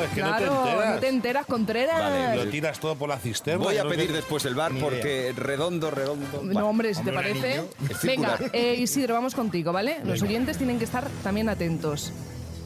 Claro, 0.02 0.04
es 0.04 0.10
que 0.14 0.22
no 0.22 0.36
te 0.36 0.44
enteras. 0.44 0.94
no 0.94 1.00
te 1.00 1.08
enteras, 1.08 1.46
Contreras. 1.46 2.00
Vale, 2.00 2.36
Lo 2.44 2.50
tiras 2.50 2.80
todo 2.80 2.96
por 2.96 3.08
la 3.08 3.18
cisterna. 3.18 3.64
Voy 3.64 3.76
a 3.76 3.84
no 3.84 3.90
pedir 3.90 4.12
después 4.12 4.44
el 4.44 4.54
bar 4.54 4.72
porque 4.80 5.32
redondo, 5.36 5.90
redondo. 5.90 6.42
No, 6.42 6.68
hombre, 6.68 6.94
si 6.94 7.02
te 7.02 7.10
Hombre, 7.10 7.34
parece. 7.34 7.62
Venga, 8.02 8.38
eh, 8.52 8.76
Isidro, 8.78 9.14
vamos 9.14 9.34
contigo, 9.34 9.72
¿vale? 9.72 9.98
Los 10.04 10.22
oyentes 10.22 10.56
tienen 10.58 10.78
que 10.78 10.84
estar 10.84 11.08
también 11.22 11.48
atentos. 11.48 12.12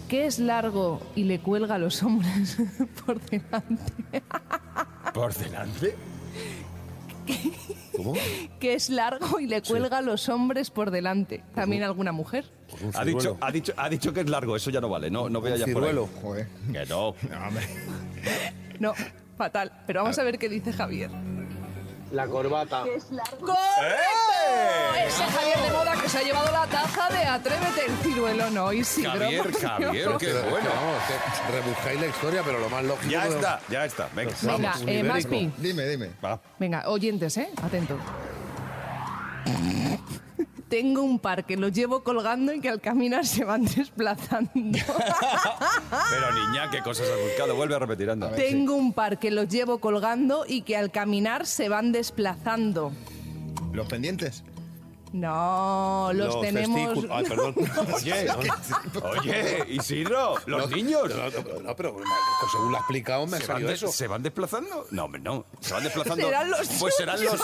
¿Qué 0.09 0.27
es 0.27 0.39
largo 0.39 1.01
y 1.17 1.25
le 1.25 1.41
cuelga 1.41 1.75
a 1.75 1.79
los 1.79 2.03
hombres 2.05 2.57
por 3.05 3.21
delante? 3.21 4.23
¿Por 5.13 5.35
delante? 5.35 5.97
¿Cómo? 7.97 8.15
¿Qué 8.61 8.75
es 8.75 8.91
largo 8.91 9.41
y 9.41 9.47
le 9.47 9.63
cuelga 9.63 9.99
a 9.99 10.03
los 10.03 10.29
hombres 10.29 10.71
por 10.71 10.91
delante? 10.91 11.43
¿También 11.55 11.83
alguna 11.83 12.13
mujer? 12.13 12.45
Pues 12.71 12.83
un 12.83 12.91
Ha 12.95 13.05
dicho, 13.05 13.21
ciruelo. 13.21 13.39
ha, 13.41 13.51
dicho, 13.53 13.73
ha 13.77 13.89
dicho 13.89 14.13
que 14.13 14.21
es 14.21 14.29
largo, 14.29 14.57
eso 14.57 14.71
ya 14.71 14.81
no 14.81 14.89
vale, 14.89 15.11
no, 15.11 15.29
no 15.29 15.39
Un 15.39 15.45
vayas 15.45 15.61
por 15.61 15.69
ahí. 15.69 15.75
ciruelo. 15.75 16.09
Joder. 16.23 16.49
Que 16.73 16.87
no. 16.87 17.15
No, 17.31 17.47
hombre. 17.49 17.67
No, 18.81 18.93
fatal. 19.37 19.73
Pero 19.87 20.03
vamos 20.03 20.19
a 20.19 20.23
ver 20.25 20.39
qué 20.39 20.49
dice 20.49 20.73
Javier. 20.73 21.11
La 22.13 22.27
corbata. 22.27 22.83
¡Correcto! 22.83 23.53
¡Eh! 23.83 25.07
Ese 25.09 25.25
Javier 25.25 25.59
de 25.59 25.71
Moda 25.73 25.93
que 26.01 26.09
se 26.09 26.19
ha 26.19 26.23
llevado 26.23 26.53
la 26.53 26.67
taza 26.67 27.09
de 27.11 27.25
Atrévete 27.25 27.87
el 27.87 27.97
ciruelo, 27.99 28.49
¿no? 28.51 28.73
Isidro. 28.73 29.11
Javier, 29.13 29.43
por 29.51 29.61
Javier, 29.61 29.93
Dios. 29.93 30.19
qué 30.19 30.33
bueno. 30.33 30.71
Vamos, 30.71 31.03
que 31.47 31.53
rebuscáis 31.53 32.01
la 32.01 32.07
historia, 32.07 32.43
pero 32.45 32.61
lo 32.61 32.69
más 32.71 32.85
lógico. 32.85 33.11
Ya 33.11 33.23
que- 33.23 33.35
está, 33.35 33.61
ya 33.69 33.85
está. 33.85 34.09
Venga, 34.15 34.33
Venga, 34.43 34.71
vamos. 34.71 34.83
eh. 34.87 35.03
Maspi. 35.03 35.53
Dime, 35.59 35.85
dime. 35.89 36.11
Va. 36.25 36.41
Venga, 36.59 36.89
oyentes, 36.89 37.37
¿eh? 37.39 37.51
Atentos. 37.63 37.99
Tengo 40.69 41.03
un 41.03 41.21
par 41.21 41.45
que 41.45 41.57
los 41.57 41.73
llevo 41.73 42.03
colgando 42.03 42.53
y 42.53 42.61
que 42.61 42.69
al 42.69 42.81
caminar 42.81 43.25
se 43.25 43.45
van 43.45 43.65
desplazando. 43.77 44.51
Pero 46.11 46.33
niña, 46.35 46.71
qué 46.71 46.83
cosas 46.83 47.09
has 47.09 47.21
buscado. 47.21 47.55
Vuelve 47.55 47.77
a 47.77 47.79
repetir, 47.79 48.11
anda. 48.11 48.35
Tengo 48.35 48.75
un 48.75 48.93
par 48.93 49.19
que 49.19 49.31
los 49.31 49.49
llevo 49.49 49.79
colgando 49.79 50.45
y 50.47 50.63
que 50.63 50.77
al 50.77 50.91
caminar 50.91 51.47
se 51.47 51.69
van 51.69 51.93
desplazando. 51.93 52.93
Los 53.73 53.87
pendientes. 53.89 54.43
No, 55.21 56.11
los, 56.13 56.41
tenemos. 56.41 56.79
testículos- 56.99 57.11
Ay, 57.11 57.25
perdón. 57.25 57.55
Oye, 57.95 58.29
oye, 59.03 59.65
Isidro, 59.69 60.35
los 60.47 60.71
niños. 60.71 61.09
No, 61.09 61.17
no, 61.31 61.61
no, 61.63 61.77
pero 61.77 61.95
pues, 61.95 62.05
según 62.53 62.71
lo 62.73 62.77
ha 62.77 62.81
explicado 62.81 63.27
me 63.27 63.37
ha 63.37 63.41
¿Se 63.41 63.47
van, 63.47 63.55
salido 63.57 63.69
de- 63.69 63.75
eso. 63.75 63.89
¿Se 63.93 64.07
van 64.07 64.23
desplazando? 64.23 64.87
No, 64.91 65.05
hombre, 65.05 65.21
no. 65.21 65.45
Se 65.61 65.73
van 65.75 65.85
desplazando. 65.85 66.25
Serán 66.27 66.51
los 66.51 66.69
pues 66.79 66.95
serán 66.97 67.25
los. 67.25 67.41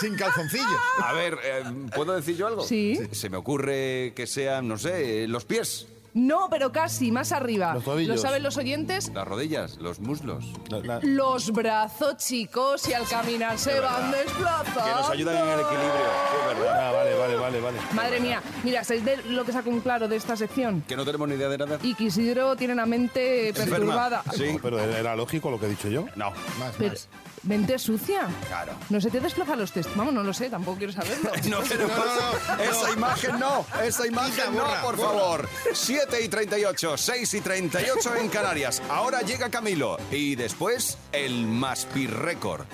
Sin 0.00 0.16
calzoncillos. 0.16 0.66
A 1.02 1.12
ver, 1.12 1.38
eh, 1.42 1.64
¿puedo 1.94 2.14
decir 2.14 2.36
yo 2.36 2.46
algo? 2.46 2.62
Sí. 2.64 2.98
Se 3.12 3.30
me 3.30 3.36
ocurre 3.36 4.12
que 4.16 4.26
sean, 4.26 4.66
no 4.68 4.76
sé, 4.78 5.26
los 5.28 5.44
pies. 5.44 5.86
No, 6.14 6.48
pero 6.48 6.70
casi, 6.70 7.10
más 7.10 7.32
arriba. 7.32 7.74
Los 7.74 7.84
tobillos. 7.84 8.16
¿Lo 8.16 8.22
saben 8.22 8.42
los 8.44 8.56
oyentes? 8.56 9.10
Las 9.12 9.26
rodillas, 9.26 9.76
los 9.78 9.98
muslos. 9.98 10.44
La- 10.68 10.78
la- 10.78 11.00
Los 11.02 11.50
brazos, 11.52 12.16
chicos, 12.18 12.88
y 12.88 12.92
al 12.94 13.04
caminar 13.08 13.58
se 13.58 13.80
van 13.80 14.12
desplazando. 14.12 14.84
Que 14.84 14.90
nos 14.92 15.10
ayudan 15.10 15.36
en 15.36 15.42
el 15.48 15.60
equilibrio. 15.60 15.90
Sí, 15.90 16.36
es 16.40 16.58
verdad. 16.58 16.88
Ah, 16.88 16.92
vale, 16.92 17.14
vale, 17.16 17.36
vale, 17.36 17.60
vale. 17.60 17.78
Madre 17.94 18.20
mía, 18.20 18.40
mira, 18.62 18.84
¿sabéis 18.84 19.04
de 19.04 19.16
lo 19.24 19.44
que 19.44 19.50
saco 19.52 19.70
un 19.70 19.80
claro 19.80 20.06
de 20.06 20.14
esta 20.16 20.36
sección? 20.36 20.82
Que 20.86 20.96
no 20.96 21.04
tenemos 21.04 21.28
ni 21.28 21.34
idea 21.34 21.48
de 21.48 21.58
nada. 21.58 21.78
Y 21.82 21.94
que 21.94 22.04
Isidro 22.04 22.54
tiene 22.54 22.76
la 22.76 22.86
mente 22.86 23.52
perturbada. 23.52 24.22
Sí. 24.36 24.52
No, 24.52 24.58
pero 24.62 24.78
era 24.78 25.16
lógico 25.16 25.50
lo 25.50 25.58
que 25.58 25.66
he 25.66 25.70
dicho 25.70 25.88
yo. 25.88 26.06
No. 26.14 26.30
Más, 26.60 26.74
Pero, 26.78 26.90
más. 26.92 27.08
¿Mente 27.44 27.78
sucia? 27.78 28.26
Claro. 28.48 28.72
¿No 28.88 29.00
se 29.00 29.10
te 29.10 29.20
desplazan 29.20 29.58
los 29.58 29.70
test? 29.72 29.90
Vamos, 29.96 30.14
no 30.14 30.22
lo 30.22 30.32
sé, 30.32 30.48
tampoco 30.48 30.78
quiero 30.78 30.92
saberlo. 30.92 31.30
No, 31.48 31.58
pero 31.68 31.86
no, 31.88 31.94
no, 31.96 32.62
esa 32.62 32.90
imagen 32.92 33.38
no, 33.38 33.66
esa 33.84 34.06
imagen 34.06 34.54
no, 34.54 34.62
borra, 34.62 34.82
por 34.82 34.96
borra. 34.96 35.08
favor. 35.10 35.48
7 35.72 36.22
y 36.22 36.28
38, 36.28 36.96
6 36.96 37.34
y 37.34 37.40
38 37.40 38.16
en 38.16 38.28
Canarias. 38.28 38.82
Ahora 38.88 39.20
llega 39.22 39.50
Camilo 39.50 39.98
y 40.10 40.36
después 40.36 40.96
el 41.12 41.46
Maspi 41.46 42.06
Record. 42.06 42.64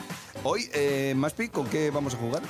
Hoy, 0.44 0.70
eh, 0.72 1.12
Maspi, 1.16 1.48
¿con 1.48 1.66
qué 1.66 1.90
vamos 1.90 2.14
a 2.14 2.18
jugar? 2.18 2.42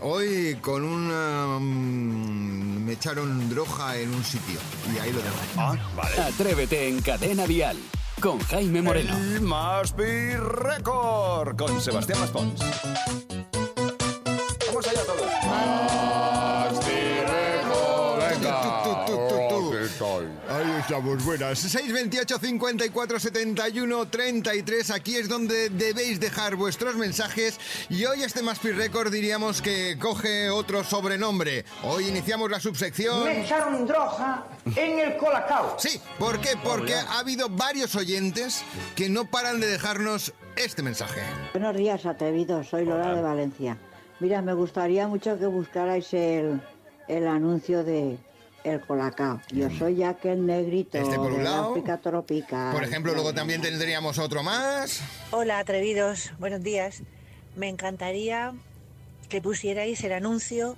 Hoy 0.00 0.56
con 0.60 0.82
una... 0.82 1.58
mm, 1.60 2.84
me 2.84 2.92
echaron 2.94 3.48
droga 3.50 3.96
en 3.96 4.12
un 4.14 4.24
sitio 4.24 4.58
y 4.94 4.98
ahí 4.98 5.12
lo 5.12 5.18
dejo. 5.20 5.36
Ah, 5.56 5.76
vale. 5.94 6.20
Atrévete 6.22 6.88
en 6.88 7.02
Cadena 7.02 7.46
Dial 7.46 7.76
con 8.20 8.38
Jaime 8.40 8.82
Moreno. 8.82 9.16
El 9.16 9.40
Maspi 9.40 10.34
Record 10.36 11.56
con 11.56 11.80
Sebastián 11.80 12.20
Maspons. 12.20 12.60
Estamos, 20.86 21.24
buenas. 21.24 21.58
628 21.58 22.38
54 22.38 23.18
71 23.18 24.06
33. 24.06 24.90
Aquí 24.92 25.16
es 25.16 25.28
donde 25.28 25.68
debéis 25.68 26.20
dejar 26.20 26.54
vuestros 26.54 26.94
mensajes. 26.94 27.58
Y 27.88 28.04
hoy 28.04 28.22
este 28.22 28.40
Maspi 28.40 28.70
Record 28.70 29.12
diríamos 29.12 29.60
que 29.60 29.98
coge 29.98 30.48
otro 30.48 30.84
sobrenombre. 30.84 31.64
Hoy 31.82 32.06
iniciamos 32.06 32.50
la 32.52 32.60
subsección. 32.60 33.24
Me 33.24 33.42
echaron 33.42 33.84
droga 33.84 34.44
en 34.76 35.00
el 35.00 35.16
colacao. 35.16 35.76
Sí, 35.76 36.00
¿por 36.20 36.40
qué? 36.40 36.50
Porque 36.62 36.94
ha 36.94 37.18
habido 37.18 37.48
varios 37.48 37.96
oyentes 37.96 38.62
que 38.94 39.08
no 39.08 39.24
paran 39.24 39.58
de 39.58 39.66
dejarnos 39.66 40.34
este 40.54 40.82
mensaje. 40.84 41.20
Buenos 41.52 41.76
días, 41.76 42.06
atrevidos. 42.06 42.68
Soy 42.68 42.84
Lola 42.84 43.12
de 43.12 43.22
Valencia. 43.22 43.76
Mira, 44.20 44.40
me 44.40 44.54
gustaría 44.54 45.08
mucho 45.08 45.36
que 45.36 45.46
buscarais 45.46 46.14
el, 46.14 46.60
el 47.08 47.26
anuncio 47.26 47.82
de 47.82 48.18
el 48.66 48.80
colacao. 48.80 49.40
Yo 49.52 49.70
soy 49.70 50.02
aquel 50.02 50.44
negrito 50.44 50.98
Este 50.98 51.16
por 51.16 51.30
un 51.32 51.38
de 51.38 51.44
lado. 51.44 51.70
África 51.70 51.98
tropical. 51.98 52.72
Por 52.72 52.82
ejemplo, 52.84 53.14
luego 53.14 53.32
también 53.32 53.62
tendríamos 53.62 54.18
otro 54.18 54.42
más. 54.42 55.00
Hola, 55.30 55.58
atrevidos. 55.60 56.32
Buenos 56.38 56.62
días. 56.62 57.02
Me 57.54 57.68
encantaría 57.68 58.52
que 59.28 59.40
pusierais 59.40 60.02
el 60.04 60.12
anuncio 60.12 60.76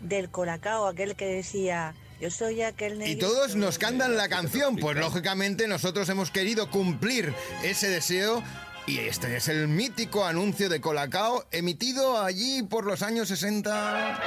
del 0.00 0.30
Colacao, 0.30 0.86
aquel 0.86 1.14
que 1.16 1.26
decía, 1.26 1.94
yo 2.20 2.30
soy 2.30 2.62
aquel 2.62 2.94
Y 2.94 2.98
negrito. 2.98 3.26
todos 3.28 3.56
nos 3.56 3.78
cantan 3.78 4.16
la 4.16 4.28
canción, 4.28 4.76
pues 4.76 4.96
lógicamente 4.96 5.66
nosotros 5.66 6.08
hemos 6.08 6.30
querido 6.30 6.70
cumplir 6.70 7.34
ese 7.62 7.88
deseo. 7.88 8.42
Y 8.86 8.98
este 8.98 9.36
es 9.36 9.48
el 9.48 9.68
mítico 9.68 10.24
anuncio 10.24 10.68
de 10.68 10.80
Colacao 10.80 11.44
emitido 11.52 12.20
allí 12.22 12.62
por 12.62 12.86
los 12.86 13.02
años 13.02 13.28
60. 13.28 14.18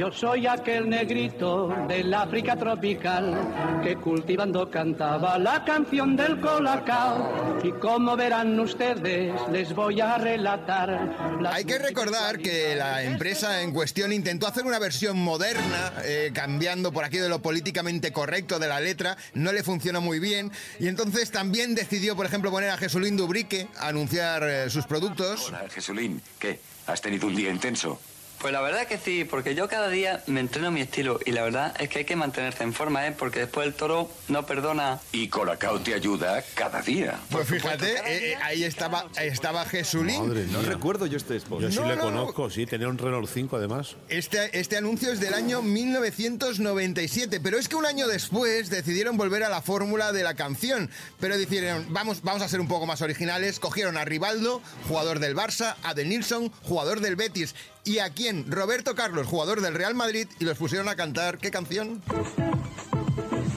Yo 0.00 0.10
soy 0.10 0.46
aquel 0.46 0.88
negrito 0.88 1.68
del 1.86 2.14
África 2.14 2.56
tropical 2.56 3.82
que 3.82 3.96
cultivando 3.96 4.70
cantaba 4.70 5.38
la 5.38 5.62
canción 5.62 6.16
del 6.16 6.40
colacao. 6.40 7.60
Y 7.62 7.70
como 7.72 8.16
verán 8.16 8.58
ustedes, 8.58 9.34
les 9.52 9.74
voy 9.74 10.00
a 10.00 10.16
relatar. 10.16 11.42
Hay 11.52 11.66
que 11.66 11.78
recordar 11.78 12.38
que 12.38 12.74
la 12.76 13.02
empresa 13.02 13.60
en 13.60 13.72
cuestión 13.72 14.10
intentó 14.14 14.46
hacer 14.46 14.64
una 14.64 14.78
versión 14.78 15.18
moderna, 15.18 15.92
eh, 16.02 16.30
cambiando 16.32 16.92
por 16.92 17.04
aquí 17.04 17.18
de 17.18 17.28
lo 17.28 17.42
políticamente 17.42 18.10
correcto 18.10 18.58
de 18.58 18.68
la 18.68 18.80
letra, 18.80 19.18
no 19.34 19.52
le 19.52 19.62
funcionó 19.62 20.00
muy 20.00 20.18
bien, 20.18 20.50
y 20.78 20.88
entonces 20.88 21.30
también 21.30 21.74
decidió, 21.74 22.16
por 22.16 22.24
ejemplo, 22.24 22.50
poner 22.50 22.70
a 22.70 22.78
Jesulín 22.78 23.18
Dubrique 23.18 23.68
a 23.76 23.88
anunciar 23.88 24.44
eh, 24.44 24.70
sus 24.70 24.86
productos. 24.86 25.48
Hola, 25.48 25.68
Jesulín. 25.68 26.22
¿Qué? 26.38 26.58
¿Has 26.86 27.02
tenido 27.02 27.26
un 27.26 27.36
día 27.36 27.50
intenso? 27.50 28.00
Pues 28.40 28.54
la 28.54 28.62
verdad 28.62 28.86
que 28.86 28.96
sí, 28.96 29.24
porque 29.24 29.54
yo 29.54 29.68
cada 29.68 29.88
día 29.90 30.22
me 30.26 30.40
entreno 30.40 30.68
a 30.68 30.70
mi 30.70 30.80
estilo 30.80 31.20
y 31.26 31.32
la 31.32 31.42
verdad 31.42 31.74
es 31.78 31.90
que 31.90 31.98
hay 32.00 32.04
que 32.06 32.16
mantenerse 32.16 32.62
en 32.62 32.72
forma, 32.72 33.06
¿eh? 33.06 33.12
Porque 33.16 33.40
después 33.40 33.66
el 33.66 33.74
toro 33.74 34.10
no 34.28 34.46
perdona. 34.46 34.98
Y 35.12 35.28
Colacao 35.28 35.78
te 35.80 35.92
ayuda 35.92 36.42
cada 36.54 36.80
día. 36.80 37.18
Pues 37.30 37.46
fíjate, 37.46 37.92
eh, 37.98 38.32
eh, 38.32 38.36
ahí 38.42 38.64
estaba, 38.64 39.04
estaba 39.20 39.66
Jesulín. 39.66 40.26
Madre 40.26 40.46
No 40.46 40.60
mía. 40.60 40.70
recuerdo 40.70 41.04
yo 41.04 41.18
este 41.18 41.36
spot. 41.36 41.60
Yo 41.60 41.70
sí 41.70 41.76
No, 41.80 41.86
le 41.88 41.96
no, 41.96 42.10
no. 42.10 42.20
conozco, 42.20 42.48
sí, 42.48 42.64
tenía 42.64 42.88
un 42.88 42.96
Renault 42.96 43.28
5 43.28 43.56
además. 43.56 43.96
Este, 44.08 44.58
este 44.58 44.78
anuncio 44.78 45.12
es 45.12 45.20
del 45.20 45.34
año 45.34 45.60
1997, 45.60 47.40
pero 47.40 47.58
es 47.58 47.68
que 47.68 47.76
un 47.76 47.84
año 47.84 48.08
después 48.08 48.70
decidieron 48.70 49.18
volver 49.18 49.44
a 49.44 49.50
la 49.50 49.60
fórmula 49.60 50.12
de 50.12 50.22
la 50.22 50.34
canción, 50.34 50.88
pero 51.20 51.36
decidieron, 51.36 51.86
vamos, 51.92 52.22
vamos 52.22 52.40
a 52.40 52.48
ser 52.48 52.60
un 52.60 52.68
poco 52.68 52.86
más 52.86 53.02
originales, 53.02 53.60
cogieron 53.60 53.98
a 53.98 54.06
Rivaldo, 54.06 54.62
jugador 54.88 55.18
del 55.18 55.36
Barça, 55.36 55.74
a 55.82 55.92
Denilson, 55.92 56.50
jugador 56.62 57.00
del 57.00 57.16
Betis, 57.16 57.54
y 57.84 57.98
a 57.98 58.10
quién, 58.10 58.50
Roberto 58.50 58.94
Carlos, 58.94 59.26
jugador 59.26 59.60
del 59.60 59.74
Real 59.74 59.94
Madrid, 59.94 60.26
y 60.38 60.44
los 60.44 60.58
pusieron 60.58 60.88
a 60.88 60.96
cantar, 60.96 61.38
¿qué 61.38 61.50
canción? 61.50 62.02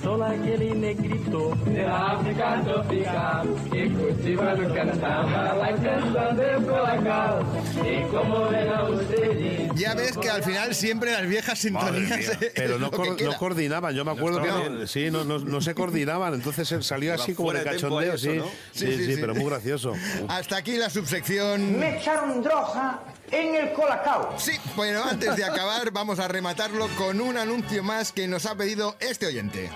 Soy 0.01 0.21
aquel 0.21 0.81
negrito 0.81 1.55
de 1.65 1.83
la 1.83 2.12
África 2.12 2.62
tropical 2.65 3.55
que 3.71 3.89
cultivando 3.89 4.73
cantaba 4.73 5.53
la 5.55 5.75
canción 5.75 6.36
del 6.38 6.65
colacao. 6.65 7.63
Y 7.81 8.12
como 8.12 8.49
verán 8.49 8.93
ustedes, 8.93 9.71
Ya 9.75 9.95
ves 9.95 10.17
que 10.17 10.29
al 10.29 10.43
final 10.43 10.75
siempre 10.75 11.13
las 11.13 11.25
viejas 11.25 11.57
sintonías... 11.59 12.31
Pero 12.53 12.79
no, 12.79 12.91
que 12.91 13.23
no 13.23 13.38
coordinaban, 13.38 13.95
yo 13.95 14.03
me 14.03 14.12
acuerdo 14.12 14.41
que 14.41 14.49
estaba 14.49 14.69
no, 14.69 14.88
sí, 14.88 15.09
no, 15.09 15.23
no, 15.23 15.39
no 15.39 15.62
se 15.62 15.73
coordinaban, 15.73 16.33
entonces 16.33 16.86
salió 16.86 17.13
así 17.13 17.33
como 17.33 17.53
de 17.53 17.63
cachondeo, 17.63 18.15
eso, 18.15 18.29
sí. 18.31 18.38
¿no? 18.38 18.45
Sí, 18.45 18.51
Sí, 18.73 18.88
sí, 18.88 19.05
sí, 19.05 19.15
sí. 19.15 19.21
pero 19.21 19.36
muy 19.36 19.45
gracioso. 19.45 19.93
Hasta 20.27 20.57
aquí 20.57 20.75
la 20.75 20.89
subsección... 20.89 21.79
me 21.79 21.97
echaron 21.97 22.43
droga 22.43 22.99
en 23.34 23.56
el 23.56 23.74
colacao. 23.74 24.36
Sí, 24.38 24.54
bueno, 24.76 25.04
antes 25.04 25.36
de 25.36 25.43
acabar 25.43 25.91
vamos 25.93 26.19
a 26.19 26.28
rematarlo 26.28 26.88
con 26.98 27.19
un 27.19 27.38
anuncio 27.38 27.84
más 27.84 28.12
que 28.12 28.28
nos 28.28 28.46
ha 28.46 28.56
pedido 28.56 28.96
este 29.00 29.26
oyente. 29.26 29.69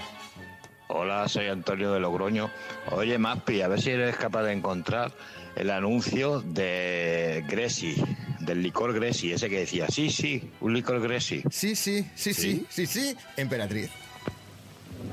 Hola, 0.90 1.28
soy 1.28 1.48
Antonio 1.48 1.92
de 1.92 2.00
Logroño. 2.00 2.50
Oye, 2.92 3.18
Maspi, 3.18 3.62
a 3.62 3.68
ver 3.68 3.82
si 3.82 3.90
eres 3.90 4.16
capaz 4.16 4.44
de 4.44 4.54
encontrar 4.54 5.12
el 5.56 5.70
anuncio 5.72 6.42
de 6.42 7.44
Gresi, 7.48 7.96
del 8.40 8.62
licor 8.62 8.94
Gresi, 8.94 9.34
ese 9.34 9.50
que 9.50 9.60
decía, 9.60 9.88
sí, 9.90 10.10
sí, 10.10 10.52
un 10.62 10.74
licor 10.74 11.02
Gresi. 11.02 11.44
Sí, 11.50 11.76
sí, 11.76 12.08
sí, 12.16 12.34
sí, 12.34 12.66
sí, 12.70 12.86
sí, 12.86 13.18
emperatriz. 13.36 13.90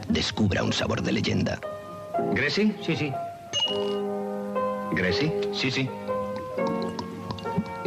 Descubra 0.08 0.62
un 0.62 0.72
sabor 0.72 1.02
de 1.02 1.12
leyenda. 1.12 1.60
¿Gresi? 2.34 2.72
Sí, 2.84 2.94
sí. 2.94 3.12
¿Gresi? 4.92 5.32
Sí, 5.52 5.70
sí. 5.70 5.88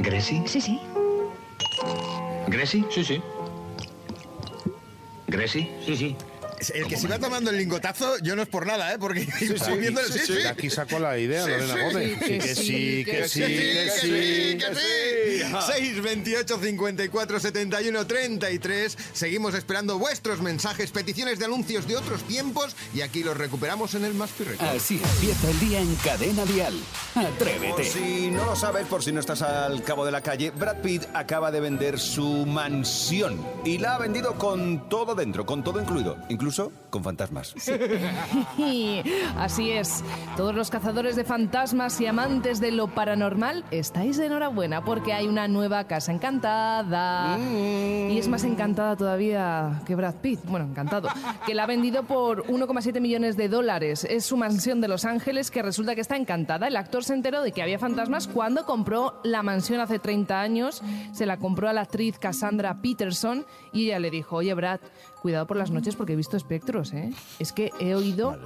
¿Gresi? 0.07 0.41
Sí, 0.45 0.61
sí. 0.61 0.79
¿Gresi? 2.47 2.85
Sí, 2.89 3.03
sí. 3.03 3.21
¿Gresi? 5.27 5.69
Sí, 5.85 5.97
sí. 5.97 6.15
El 6.73 6.87
que 6.87 6.97
se 6.97 7.07
va 7.07 7.19
tomando 7.19 7.51
el 7.51 7.57
lingotazo, 7.57 8.17
yo 8.19 8.35
no 8.35 8.41
es 8.41 8.47
por 8.47 8.65
nada, 8.65 8.93
¿eh? 8.93 8.97
Porque 8.99 9.25
sí, 9.39 9.47
sí. 9.47 10.33
De 10.33 10.47
aquí 10.47 10.69
sacó 10.69 10.99
la 10.99 11.17
idea, 11.17 11.43
Sí, 11.43 11.51
Lorena 11.51 11.73
sí. 11.73 11.79
Gómez. 11.81 12.19
Sí, 12.19 12.37
que 12.39 12.55
sí, 12.55 13.05
que 13.05 13.27
sí, 13.29 13.41
que 13.41 13.89
sí, 13.99 14.57
que 14.57 14.75
sí. 14.75 15.77
6, 15.77 16.01
28, 16.01 16.59
54, 16.61 17.39
71, 17.39 18.07
33. 18.07 18.97
Seguimos 19.13 19.53
esperando 19.55 19.97
vuestros 19.99 20.41
mensajes, 20.41 20.91
peticiones 20.91 21.39
de 21.39 21.45
anuncios 21.45 21.87
de 21.87 21.95
otros 21.95 22.23
tiempos 22.23 22.75
y 22.93 23.01
aquí 23.01 23.23
los 23.23 23.37
recuperamos 23.37 23.93
en 23.95 24.05
el 24.05 24.13
Más 24.13 24.31
Record. 24.39 24.67
Así 24.67 24.99
empieza 25.13 25.49
el 25.49 25.59
día 25.59 25.79
en 25.79 25.95
Cadena 25.95 26.45
Dial. 26.45 26.73
Por 27.13 27.25
Atrévete. 27.25 27.83
si 27.83 28.29
no 28.31 28.45
lo 28.45 28.55
sabes, 28.55 28.85
por 28.87 29.03
si 29.03 29.11
no 29.11 29.19
estás 29.19 29.41
al 29.41 29.83
cabo 29.83 30.05
de 30.05 30.11
la 30.11 30.21
calle, 30.21 30.51
Brad 30.51 30.81
Pitt 30.81 31.03
acaba 31.13 31.51
de 31.51 31.59
vender 31.59 31.99
su 31.99 32.45
mansión 32.45 33.45
y 33.63 33.77
la 33.77 33.95
ha 33.95 33.99
vendido 33.99 34.35
con 34.37 34.89
todo 34.89 35.15
dentro, 35.15 35.45
con 35.45 35.63
todo 35.63 35.79
incluido, 35.81 36.17
incluso 36.47 36.71
con 36.89 37.03
fantasmas. 37.03 37.53
Así 39.37 39.71
es. 39.71 40.01
Todos 40.37 40.55
los 40.55 40.69
cazadores 40.69 41.17
de 41.17 41.25
fantasmas 41.25 41.99
y 41.99 42.05
amantes 42.05 42.61
de 42.61 42.71
lo 42.71 42.87
paranormal, 42.87 43.65
estáis 43.71 44.15
de 44.17 44.27
enhorabuena 44.27 44.85
porque 44.85 45.11
hay 45.11 45.27
una 45.27 45.49
nueva 45.49 45.83
casa 45.87 46.13
encantada. 46.13 47.37
Y 47.37 48.17
es 48.17 48.29
más 48.29 48.45
encantada 48.45 48.95
todavía 48.95 49.81
que 49.85 49.95
Brad 49.95 50.15
Pitt. 50.15 50.39
Bueno, 50.45 50.65
encantado. 50.65 51.09
Que 51.45 51.53
la 51.53 51.63
ha 51.63 51.67
vendido 51.67 52.03
por 52.03 52.45
1,7 52.47 52.99
millones 52.99 53.37
de 53.37 53.47
dólares. 53.47 54.05
Es 54.09 54.25
su 54.25 54.35
mansión 54.37 54.81
de 54.81 54.87
Los 54.89 55.05
Ángeles 55.05 55.49
que 55.49 55.61
resulta 55.61 55.95
que 55.95 56.01
está 56.01 56.17
encantada. 56.17 56.67
El 56.67 56.75
actor 56.75 57.03
se 57.03 57.13
enteró 57.13 57.41
de 57.41 57.51
que 57.53 57.61
había 57.61 57.79
fantasmas 57.79 58.27
cuando 58.27 58.65
compró 58.65 59.19
la 59.23 59.43
mansión 59.43 59.79
hace 59.79 59.99
30 59.99 60.41
años. 60.41 60.81
Se 61.13 61.25
la 61.25 61.37
compró 61.37 61.69
a 61.69 61.73
la 61.73 61.81
actriz 61.81 62.19
Cassandra 62.19 62.81
Peterson 62.81 63.45
y 63.71 63.85
ella 63.85 63.99
le 63.99 64.09
dijo, 64.09 64.37
oye 64.37 64.53
Brad, 64.53 64.79
cuidado 65.27 65.45
por 65.45 65.57
las 65.57 65.71
noches 65.71 65.97
porque 65.97 66.13
he 66.13 66.15
visto 66.15 66.37
espectros, 66.37 66.93
¿eh? 66.93 67.11
Es 67.37 67.51
que 67.51 67.73
he 67.81 67.95
oído 67.95 68.37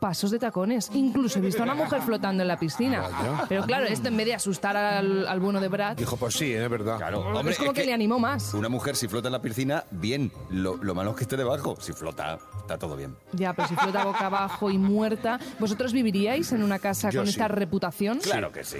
pasos 0.00 0.30
de 0.30 0.38
tacones. 0.38 0.90
Incluso 0.94 1.38
he 1.38 1.42
visto 1.42 1.62
a 1.62 1.64
una 1.64 1.74
mujer 1.74 2.02
flotando 2.02 2.42
en 2.42 2.48
la 2.48 2.58
piscina. 2.58 3.00
Vaya. 3.00 3.44
Pero 3.48 3.62
claro, 3.64 3.86
esto 3.86 4.08
en 4.08 4.16
vez 4.16 4.26
de 4.26 4.34
asustar 4.34 4.76
al, 4.76 5.26
al 5.26 5.40
bueno 5.40 5.60
de 5.60 5.68
Brad, 5.68 5.96
Dijo, 5.96 6.16
pues 6.16 6.34
sí, 6.34 6.52
es 6.52 6.68
verdad. 6.68 7.00
Hombre, 7.14 7.52
es 7.52 7.58
como 7.58 7.70
es 7.70 7.74
que, 7.76 7.80
que- 7.82 7.86
le 7.86 7.92
animó 7.94 8.18
más. 8.18 8.54
Una 8.54 8.68
mujer 8.68 8.96
si 8.96 9.08
flota 9.08 9.28
en 9.28 9.32
la 9.32 9.42
piscina, 9.42 9.84
bien. 9.90 10.30
Lo, 10.50 10.76
lo 10.76 10.94
malo 10.94 11.10
es 11.10 11.16
que 11.16 11.22
esté 11.24 11.36
debajo. 11.36 11.76
Si 11.80 11.92
flota, 11.92 12.38
está 12.60 12.78
todo 12.78 12.96
bien. 12.96 13.16
Ya, 13.32 13.52
pero 13.52 13.68
si 13.68 13.76
flota 13.76 14.04
boca 14.04 14.26
abajo 14.26 14.70
y 14.70 14.78
muerta, 14.78 15.38
¿vosotros 15.58 15.92
viviríais 15.92 16.52
en 16.52 16.62
una 16.62 16.78
casa 16.78 17.10
Yo 17.10 17.20
con 17.20 17.26
sí. 17.26 17.32
esta 17.32 17.48
reputación? 17.48 18.18
Claro 18.20 18.52
que 18.52 18.64
sí. 18.64 18.78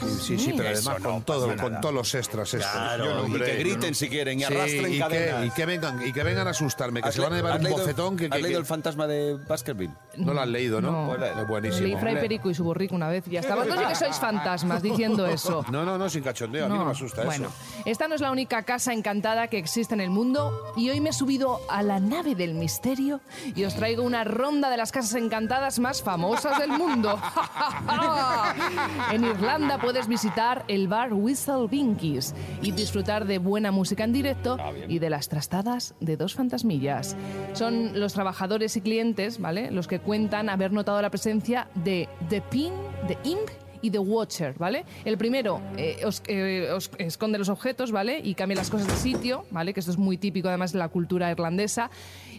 Sí, 0.00 0.08
sí, 0.20 0.38
sí, 0.38 0.54
pero 0.56 0.70
Eso 0.70 0.90
además 0.90 1.02
no 1.04 1.10
con, 1.14 1.22
todo, 1.22 1.46
pasa 1.48 1.62
con 1.62 1.72
nada. 1.72 1.80
todos 1.80 1.94
los 1.94 2.14
extras 2.14 2.52
estos. 2.54 2.70
Claro, 2.70 3.04
Yo 3.04 3.14
no, 3.14 3.20
y 3.22 3.24
hombre, 3.26 3.44
que 3.44 3.56
griten 3.58 3.90
no. 3.90 3.94
si 3.94 4.08
quieren 4.08 4.38
y 4.38 4.44
Sí, 4.44 4.52
arrastren 4.54 4.92
y 4.94 4.98
cadenas. 4.98 5.40
Que, 5.40 5.46
y, 5.46 5.50
que 5.50 5.66
vengan, 5.66 6.06
y 6.06 6.12
que 6.12 6.22
vengan 6.22 6.46
a 6.46 6.50
asustarme, 6.50 7.00
que 7.02 7.08
¿Has 7.08 7.14
se 7.14 7.20
van 7.20 7.32
a 7.32 7.36
le- 7.36 7.38
llevar 7.38 7.52
has 7.52 7.58
un 7.58 7.64
leído- 7.64 7.78
bofetón. 7.78 8.16
Que, 8.16 8.24
¿Has 8.26 8.30
que- 8.32 8.42
leído 8.42 8.58
que- 8.58 8.60
el 8.60 8.66
fantasma 8.66 9.06
de 9.06 9.34
Baskerville? 9.48 9.94
No 10.16 10.34
lo 10.34 10.40
has 10.44 10.48
leído, 10.48 10.80
¿no? 10.80 11.06
Pues 11.08 11.30
Es 11.36 11.46
buenísimo. 11.46 11.86
Leí 11.86 11.96
Fray 11.96 12.14
Perico 12.16 12.50
y 12.50 12.54
su 12.54 12.64
borrico 12.64 12.94
una 12.94 13.08
vez 13.08 13.26
y 13.26 13.32
ya 13.32 13.40
está. 13.40 13.54
Vosotros 13.54 13.80
sí 13.80 13.88
que 13.88 13.94
sois 13.94 14.16
fantasmas 14.16 14.82
diciendo 14.82 15.26
eso. 15.26 15.64
No, 15.70 15.84
no, 15.84 15.98
no, 15.98 16.08
sin 16.08 16.22
cachondeo. 16.22 16.66
A 16.66 16.68
mí 16.68 16.78
no 16.78 16.84
me 16.84 16.90
asusta 16.92 17.24
bueno, 17.24 17.48
eso. 17.48 17.82
esta 17.84 18.08
no 18.08 18.14
es 18.14 18.20
la 18.20 18.30
única 18.30 18.62
casa 18.62 18.92
encantada 18.92 19.48
que 19.48 19.58
existe 19.58 19.94
en 19.94 20.00
el 20.00 20.10
mundo 20.10 20.72
y 20.76 20.90
hoy 20.90 21.00
me 21.00 21.10
he 21.10 21.12
subido 21.12 21.60
a 21.68 21.82
la 21.82 22.00
nave 22.00 22.34
del 22.34 22.54
misterio 22.54 23.20
y 23.54 23.64
os 23.64 23.74
traigo 23.74 24.02
una 24.02 24.24
ronda 24.24 24.70
de 24.70 24.76
las 24.76 24.92
casas 24.92 25.14
encantadas 25.14 25.78
más 25.78 26.02
famosas 26.02 26.58
del 26.58 26.70
mundo. 26.70 27.18
en 29.12 29.24
Irlanda 29.24 29.78
puedes 29.78 30.08
visitar 30.08 30.64
el 30.68 30.88
bar 30.88 31.12
Whistle 31.12 31.66
Binkies 31.68 32.34
y 32.62 32.72
disfrutar 32.72 33.26
de 33.26 33.38
buena 33.38 33.70
música 33.70 34.04
en 34.04 34.12
directo 34.12 34.58
y 34.88 34.98
de 34.98 35.10
las 35.10 35.28
trastadas 35.28 35.94
de 36.00 36.16
dos 36.16 36.34
fantasmillas. 36.34 37.16
Son 37.52 37.98
los 37.98 38.12
trabajadores 38.12 38.76
y 38.76 38.80
clientes, 38.80 39.40
¿vale? 39.40 39.70
Los 39.70 39.86
que 39.88 40.00
cuentan 40.00 40.33
haber 40.34 40.72
notado 40.72 41.00
la 41.00 41.10
presencia 41.10 41.68
de 41.74 42.08
The 42.28 42.40
Pin, 42.42 42.72
The 43.06 43.18
Imp 43.24 43.50
y 43.84 43.90
The 43.90 43.98
Watcher, 43.98 44.54
¿vale? 44.56 44.84
El 45.04 45.18
primero 45.18 45.60
eh, 45.76 45.98
os, 46.06 46.22
eh, 46.26 46.70
os 46.74 46.90
esconde 46.98 47.36
los 47.36 47.50
objetos, 47.50 47.92
¿vale? 47.92 48.18
Y 48.18 48.34
cambia 48.34 48.56
las 48.56 48.70
cosas 48.70 48.88
de 48.88 48.96
sitio, 48.96 49.44
¿vale? 49.50 49.74
Que 49.74 49.80
esto 49.80 49.92
es 49.92 49.98
muy 49.98 50.16
típico 50.16 50.48
además 50.48 50.72
de 50.72 50.78
la 50.78 50.88
cultura 50.88 51.30
irlandesa. 51.30 51.90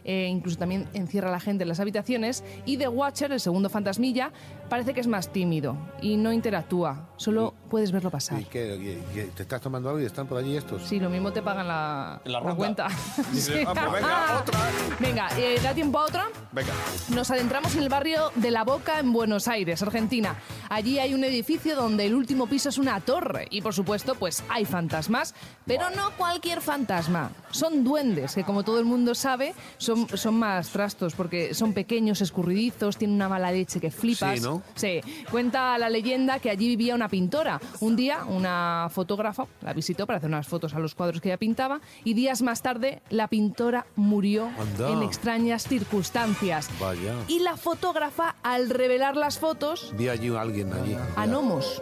Eh, 0.03 0.27
incluso 0.29 0.57
también 0.57 0.87
encierra 0.93 1.29
a 1.29 1.31
la 1.31 1.39
gente 1.39 1.63
en 1.63 1.67
las 1.67 1.79
habitaciones. 1.79 2.43
Y 2.65 2.77
The 2.77 2.87
Watcher, 2.87 3.31
el 3.31 3.39
segundo 3.39 3.69
fantasmilla, 3.69 4.31
parece 4.69 4.93
que 4.93 4.99
es 5.01 5.07
más 5.07 5.31
tímido 5.31 5.75
y 6.01 6.17
no 6.17 6.31
interactúa. 6.33 7.09
Solo 7.17 7.53
puedes 7.69 7.91
verlo 7.91 8.09
pasar. 8.11 8.39
¿Y 8.41 8.45
qué, 8.45 8.75
y- 8.75 9.19
y- 9.19 9.23
¿Te 9.35 9.43
estás 9.43 9.61
tomando 9.61 9.89
algo 9.89 10.01
y 10.01 10.05
están 10.05 10.27
por 10.27 10.37
allí 10.37 10.55
estos? 10.57 10.83
Sí, 10.83 10.99
lo 10.99 11.09
mismo 11.09 11.31
te 11.31 11.41
pagan 11.41 11.67
la, 11.67 12.21
la 12.25 12.41
cuenta. 12.55 12.87
Sí. 13.33 13.53
"Ah, 13.65 13.73
pues 13.73 13.91
venga, 13.93 14.39
otra". 14.41 14.59
Venga, 14.99 15.27
eh, 15.37 15.59
¿da 15.63 15.73
tiempo 15.73 15.99
a 15.99 16.05
otra? 16.05 16.25
Venga. 16.51 16.73
Nos 17.09 17.31
adentramos 17.31 17.75
en 17.75 17.83
el 17.83 17.89
barrio 17.89 18.31
de 18.35 18.51
La 18.51 18.63
Boca, 18.63 18.99
en 18.99 19.11
Buenos 19.13 19.47
Aires, 19.47 19.81
Argentina. 19.81 20.35
Allí 20.69 20.99
hay 20.99 21.13
un 21.13 21.23
edificio 21.23 21.75
donde 21.75 22.05
el 22.05 22.15
último 22.15 22.47
piso 22.47 22.69
es 22.69 22.77
una 22.77 22.99
torre 23.01 23.47
y, 23.49 23.61
por 23.61 23.73
supuesto, 23.73 24.15
pues 24.15 24.43
hay 24.49 24.65
fantasmas, 24.65 25.33
pero 25.65 25.89
no 25.91 26.11
cualquier 26.17 26.61
fantasma. 26.61 27.31
Son 27.51 27.83
duendes 27.83 28.35
que, 28.35 28.43
como 28.43 28.63
todo 28.63 28.79
el 28.79 28.85
mundo 28.85 29.15
sabe, 29.15 29.53
son, 29.77 30.07
son 30.17 30.35
más 30.39 30.69
trastos 30.69 31.13
porque 31.15 31.53
son 31.53 31.73
pequeños, 31.73 32.21
escurridizos, 32.21 32.97
tienen 32.97 33.15
una 33.15 33.29
mala 33.29 33.51
leche 33.51 33.79
que 33.79 33.91
flipas. 33.91 34.39
Sí, 34.39 34.43
¿no? 34.43 34.54
Sí. 34.75 35.01
Cuenta 35.31 35.77
la 35.77 35.89
leyenda 35.89 36.39
que 36.39 36.49
allí 36.49 36.67
vivía 36.67 36.95
una 36.95 37.09
pintora. 37.09 37.59
Un 37.79 37.95
día, 37.95 38.23
una 38.27 38.87
fotógrafa 38.91 39.45
la 39.61 39.73
visitó 39.73 40.05
para 40.05 40.17
hacer 40.17 40.29
unas 40.29 40.47
fotos 40.47 40.73
a 40.73 40.79
los 40.79 40.95
cuadros 40.95 41.21
que 41.21 41.29
ella 41.29 41.37
pintaba 41.37 41.79
y 42.03 42.13
días 42.13 42.41
más 42.41 42.61
tarde 42.61 43.01
la 43.09 43.27
pintora 43.27 43.85
murió 43.95 44.49
Anda. 44.59 44.89
en 44.91 45.03
extrañas 45.03 45.63
circunstancias. 45.67 46.69
Vaya. 46.79 47.13
Y 47.27 47.39
la 47.39 47.57
fotógrafa, 47.57 48.35
al 48.43 48.69
revelar 48.69 49.15
las 49.15 49.39
fotos, 49.39 49.93
Vi 49.97 50.09
allí 50.09 50.33
a 50.35 50.41
alguien 50.41 50.71
allí. 50.73 50.95
a 51.15 51.25
gnomos. 51.25 51.81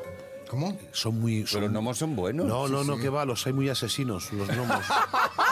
¿Cómo? 0.49 0.77
Son 0.91 1.19
muy. 1.19 1.45
Pero 1.51 1.61
los 1.61 1.71
gnomos 1.71 1.97
son 1.97 2.15
buenos. 2.15 2.45
No, 2.45 2.67
no, 2.67 2.81
Sí, 2.83 2.87
no, 2.87 2.95
sí. 2.95 3.01
que 3.01 3.09
va, 3.09 3.25
los 3.25 3.45
hay 3.47 3.53
muy 3.53 3.69
asesinos, 3.69 4.31
los 4.33 4.47
gnomos. 4.47 4.85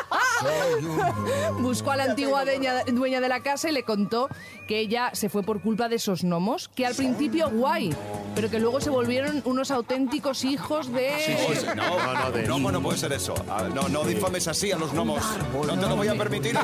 Buscó 1.60 1.92
a 1.92 1.96
la 1.96 2.04
antigua 2.06 2.44
dueña, 2.44 2.84
dueña 2.86 3.22
de 3.22 3.30
la 3.30 3.42
casa 3.42 3.70
y 3.70 3.72
le 3.72 3.84
contó 3.84 4.30
que 4.68 4.80
ella 4.80 5.12
se 5.14 5.30
fue 5.30 5.44
por 5.44 5.62
culpa 5.62 5.90
de 5.90 5.96
esos 5.96 6.24
gnomos, 6.24 6.70
que 6.70 6.86
al 6.86 6.96
principio 6.96 7.50
guay, 7.50 7.94
pero 8.36 8.50
que 8.50 8.60
luego 8.60 8.82
se 8.82 8.90
volvieron 8.90 9.42
unos 9.46 9.72
auténticos 9.72 10.44
hijos 10.46 10.92
de... 10.92 11.12
No, 11.76 11.98
no, 11.98 12.14
no, 12.14 12.32
de... 12.32 12.44
gnomo 12.44 12.72
no 12.72 12.82
puede 12.82 12.98
ser 12.98 13.14
eso. 13.14 13.34
Ah, 13.50 13.68
No, 13.74 13.90
no 13.90 14.04
difames 14.04 14.48
así 14.48 14.72
a 14.72 14.78
los 14.78 14.94
gnomos. 14.94 15.24
No 15.54 15.80
te 15.80 15.88
lo 15.88 15.96
voy 15.96 16.08
a 16.08 16.16
permitir. 16.16 16.58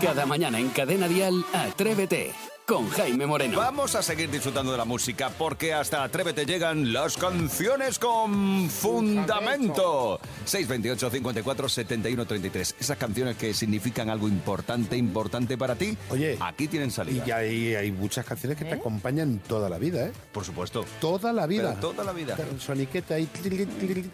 Cada 0.00 0.26
mañana 0.26 0.58
en 0.58 0.68
Cadena 0.70 1.08
Dial, 1.08 1.44
Atrévete 1.52 2.49
con 2.70 2.88
Jaime 2.90 3.26
Moreno. 3.26 3.58
Vamos 3.58 3.96
a 3.96 4.02
seguir 4.02 4.30
disfrutando 4.30 4.70
de 4.70 4.78
la 4.78 4.84
música 4.84 5.28
porque 5.36 5.74
hasta 5.74 6.04
Atrévete 6.04 6.46
llegan 6.46 6.92
las 6.92 7.16
canciones 7.16 7.98
con 7.98 8.70
fundamento. 8.70 10.20
628 10.44 11.10
54 11.10 11.68
71 11.68 12.26
33. 12.26 12.76
Esas 12.78 12.96
canciones 12.96 13.36
que 13.36 13.52
significan 13.54 14.08
algo 14.08 14.28
importante, 14.28 14.96
importante 14.96 15.58
para 15.58 15.74
ti. 15.74 15.98
Oye, 16.10 16.38
aquí 16.38 16.68
tienen 16.68 16.92
salida. 16.92 17.24
Y 17.26 17.30
hay, 17.32 17.74
hay 17.74 17.90
muchas 17.90 18.24
canciones 18.24 18.56
que 18.56 18.64
te 18.64 18.74
acompañan 18.74 19.40
toda 19.48 19.68
la 19.68 19.78
vida, 19.78 20.06
¿eh? 20.06 20.12
Por 20.30 20.44
supuesto. 20.44 20.84
Toda 21.00 21.32
la 21.32 21.48
vida. 21.48 21.74
Pero 21.74 21.92
toda 21.92 22.04
la 22.04 22.12
vida. 22.12 22.36
Soniqueta 22.60 23.18
y... 23.18 23.28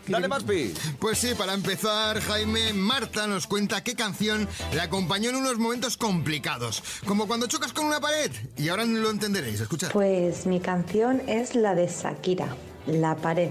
Dale 0.09 0.29
más, 0.29 0.45
Pi. 0.45 0.73
Pues 0.99 1.19
sí, 1.19 1.35
para 1.37 1.53
empezar, 1.53 2.23
Jaime, 2.23 2.73
Marta 2.73 3.27
nos 3.27 3.47
cuenta 3.47 3.85
qué 3.85 3.95
canción 3.95 4.49
le 4.73 4.81
acompañó 4.81 5.29
en 5.29 5.37
unos 5.37 5.59
momentos 5.59 5.99
complicados, 5.99 6.83
como 7.05 7.27
cuando 7.27 7.47
chocas 7.49 7.75
con 7.75 7.85
una 7.85 8.01
pared. 8.01 8.31
Y 8.57 8.69
ahora 8.69 8.85
lo 8.85 9.11
entenderéis, 9.11 9.61
escuchad. 9.61 9.91
Pues 9.93 10.47
mi 10.47 10.61
canción 10.61 11.23
es 11.27 11.55
la 11.55 11.75
de 11.75 11.87
Shakira, 11.87 12.49
La 12.87 13.17
pared. 13.17 13.51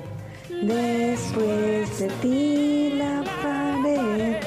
Después 0.49 1.99
de 1.99 2.07
ti 2.21 2.93
la 2.97 3.23
pared, 3.41 4.37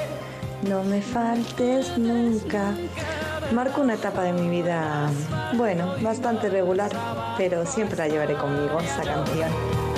no 0.67 0.83
me 0.83 1.01
faltes 1.01 1.97
nunca. 1.97 2.73
Marco 3.53 3.81
una 3.81 3.95
etapa 3.95 4.23
de 4.23 4.33
mi 4.33 4.49
vida, 4.49 5.09
bueno, 5.55 5.95
bastante 6.01 6.49
regular, 6.49 6.91
pero 7.37 7.65
siempre 7.65 7.97
la 7.97 8.07
llevaré 8.07 8.35
conmigo, 8.35 8.79
esa 8.79 9.03
canción. 9.03 9.88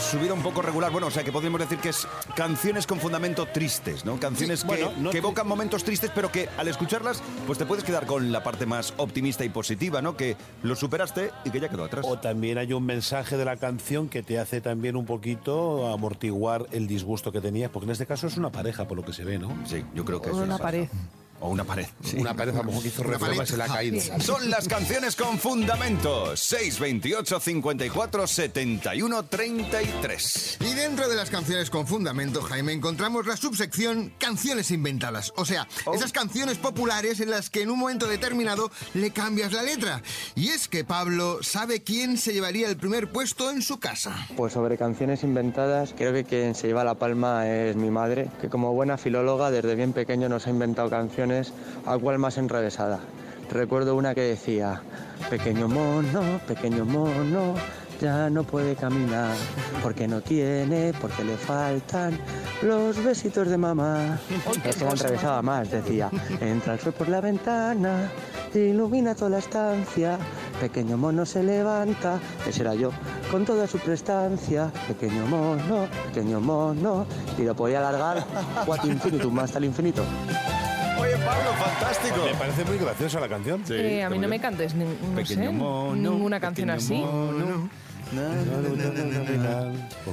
Subir 0.00 0.32
un 0.32 0.42
poco 0.42 0.62
regular. 0.62 0.90
Bueno, 0.90 1.08
o 1.08 1.10
sea 1.10 1.22
que 1.22 1.30
podríamos 1.30 1.60
decir 1.60 1.78
que 1.78 1.90
es 1.90 2.08
canciones 2.34 2.86
con 2.86 2.98
fundamento 2.98 3.46
tristes, 3.46 4.04
¿no? 4.04 4.18
Canciones 4.18 4.60
Sí, 4.60 4.66
que, 4.66 4.82
bueno, 4.84 4.92
no 4.98 5.10
que 5.10 5.18
evocan 5.18 5.46
momentos 5.46 5.84
tristes, 5.84 6.10
pero 6.14 6.32
que 6.32 6.48
al 6.56 6.66
escucharlas, 6.68 7.22
pues 7.46 7.58
te 7.58 7.66
puedes 7.66 7.84
quedar 7.84 8.06
con 8.06 8.32
la 8.32 8.42
parte 8.42 8.66
más 8.66 8.94
optimista 8.96 9.44
y 9.44 9.50
positiva, 9.50 10.00
¿no? 10.00 10.16
Que 10.16 10.36
lo 10.62 10.74
superaste 10.74 11.30
y 11.44 11.50
que 11.50 11.60
ya 11.60 11.68
quedó 11.68 11.84
atrás. 11.84 12.06
O 12.08 12.18
también 12.18 12.58
hay 12.58 12.72
un 12.72 12.84
mensaje 12.84 13.36
de 13.36 13.44
la 13.44 13.56
canción 13.56 14.08
que 14.08 14.22
te 14.22 14.38
hace 14.38 14.60
también 14.60 14.96
un 14.96 15.04
poquito 15.04 15.92
amortiguar 15.92 16.66
el 16.72 16.86
disgusto 16.86 17.30
que 17.30 17.40
tenías, 17.40 17.70
porque 17.70 17.84
en 17.84 17.92
este 17.92 18.06
caso 18.06 18.26
es 18.26 18.36
una 18.36 18.50
pareja, 18.50 18.88
por 18.88 18.96
lo 18.96 19.04
que 19.04 19.12
se 19.12 19.24
ve, 19.24 19.38
¿no? 19.38 19.54
Sí, 19.66 19.84
yo 19.94 20.04
creo 20.04 20.20
que 20.22 20.30
O 20.30 20.36
una 20.36 20.58
pared. 20.58 20.88
O 21.40 21.48
una 21.48 21.64
pared. 21.64 21.86
sí. 22.04 22.18
Una 22.18 22.34
pared 22.34 22.54
a 22.54 22.58
lo 22.58 22.64
mejor 22.64 22.82
que 22.82 22.88
hizo 22.88 23.02
reforma 23.02 23.46
se 23.46 23.56
le 23.56 23.62
ha 23.62 23.66
caído. 23.66 24.00
Son 24.20 24.50
las 24.50 24.68
canciones 24.68 25.16
con 25.16 25.38
fundamento. 25.38 26.36
628 26.36 27.40
54 27.40 28.26
71 28.26 29.22
33. 29.24 30.58
Y 30.60 30.74
dentro 30.74 31.08
de 31.08 31.16
las 31.16 31.30
canciones 31.30 31.70
con 31.70 31.86
fundamento, 31.86 32.42
Jaime, 32.42 32.72
encontramos 32.72 33.26
la 33.26 33.36
subsección 33.36 34.12
canciones 34.18 34.70
inventadas. 34.70 35.32
O 35.36 35.44
sea, 35.44 35.66
esas 35.94 36.12
canciones 36.12 36.58
populares 36.58 37.20
en 37.20 37.30
las 37.30 37.48
que 37.48 37.62
en 37.62 37.70
un 37.70 37.78
momento 37.78 38.06
determinado 38.06 38.70
le 38.92 39.10
cambias 39.10 39.52
la 39.52 39.62
letra. 39.62 40.02
Y 40.34 40.48
es 40.48 40.68
que 40.68 40.84
Pablo 40.84 41.38
sabe 41.42 41.82
quién 41.82 42.18
se 42.18 42.32
llevaría 42.32 42.68
el 42.68 42.76
primer 42.76 43.10
puesto 43.10 43.50
en 43.50 43.62
su 43.62 43.80
casa. 43.80 44.26
Pues 44.36 44.52
sobre 44.52 44.76
canciones 44.76 45.22
inventadas, 45.22 45.94
creo 45.96 46.12
que 46.12 46.24
quien 46.24 46.54
se 46.54 46.66
lleva 46.66 46.84
la 46.84 46.96
palma 46.96 47.48
es 47.48 47.76
mi 47.76 47.90
madre, 47.90 48.28
que 48.42 48.48
como 48.50 48.74
buena 48.74 48.98
filóloga 48.98 49.50
desde 49.50 49.74
bien 49.74 49.92
pequeño 49.94 50.28
nos 50.28 50.46
ha 50.46 50.50
inventado 50.50 50.90
canciones 50.90 51.29
a 51.86 51.98
cual 51.98 52.18
más 52.18 52.38
enrevesada. 52.38 53.00
Recuerdo 53.50 53.96
una 53.96 54.14
que 54.14 54.22
decía, 54.22 54.80
pequeño 55.28 55.68
mono, 55.68 56.40
pequeño 56.46 56.84
mono, 56.84 57.54
ya 58.00 58.30
no 58.30 58.44
puede 58.44 58.76
caminar, 58.76 59.34
porque 59.82 60.08
no 60.08 60.20
tiene, 60.20 60.92
porque 61.00 61.24
le 61.24 61.36
faltan 61.36 62.18
los 62.62 63.02
besitos 63.04 63.48
de 63.48 63.58
mamá. 63.58 64.18
Es 64.64 64.76
que 64.76 64.84
me 64.84 64.90
atravesaba 64.92 65.42
más, 65.42 65.70
decía. 65.70 66.10
Entra 66.40 66.74
el 66.74 66.80
sol 66.80 66.92
por 66.92 67.08
la 67.08 67.20
ventana, 67.20 68.10
ilumina 68.54 69.14
toda 69.14 69.30
la 69.30 69.38
estancia. 69.38 70.16
Pequeño 70.60 70.96
mono 70.96 71.26
se 71.26 71.42
levanta, 71.42 72.18
ese 72.46 72.62
era 72.62 72.74
yo, 72.74 72.90
con 73.30 73.44
toda 73.44 73.66
su 73.66 73.78
prestancia. 73.78 74.70
Pequeño 74.88 75.26
mono, 75.26 75.86
pequeño 76.06 76.40
mono. 76.40 77.04
Y 77.36 77.42
lo 77.42 77.54
podía 77.54 77.78
alargar 77.80 78.24
cuatro 78.64 78.90
infinitum 78.90 79.38
hasta 79.40 79.58
el 79.58 79.64
infinito. 79.64 80.02
Oye, 81.00 81.16
Pablo, 81.16 81.52
fantástico. 81.54 82.24
Me 82.26 82.34
parece 82.34 82.64
muy 82.64 82.78
graciosa 82.78 83.20
la 83.20 83.28
canción. 83.28 83.62
Eh, 83.70 84.02
a 84.02 84.10
mí 84.10 84.18
no 84.18 84.28
me 84.28 84.38
cantes 84.40 84.74
ni- 84.74 84.84
no 84.84 85.14
Pequeño 85.16 85.42
sé, 85.44 85.50
mono, 85.50 85.94
ninguna 86.12 86.40
canción 86.40 86.70
así. 86.70 87.02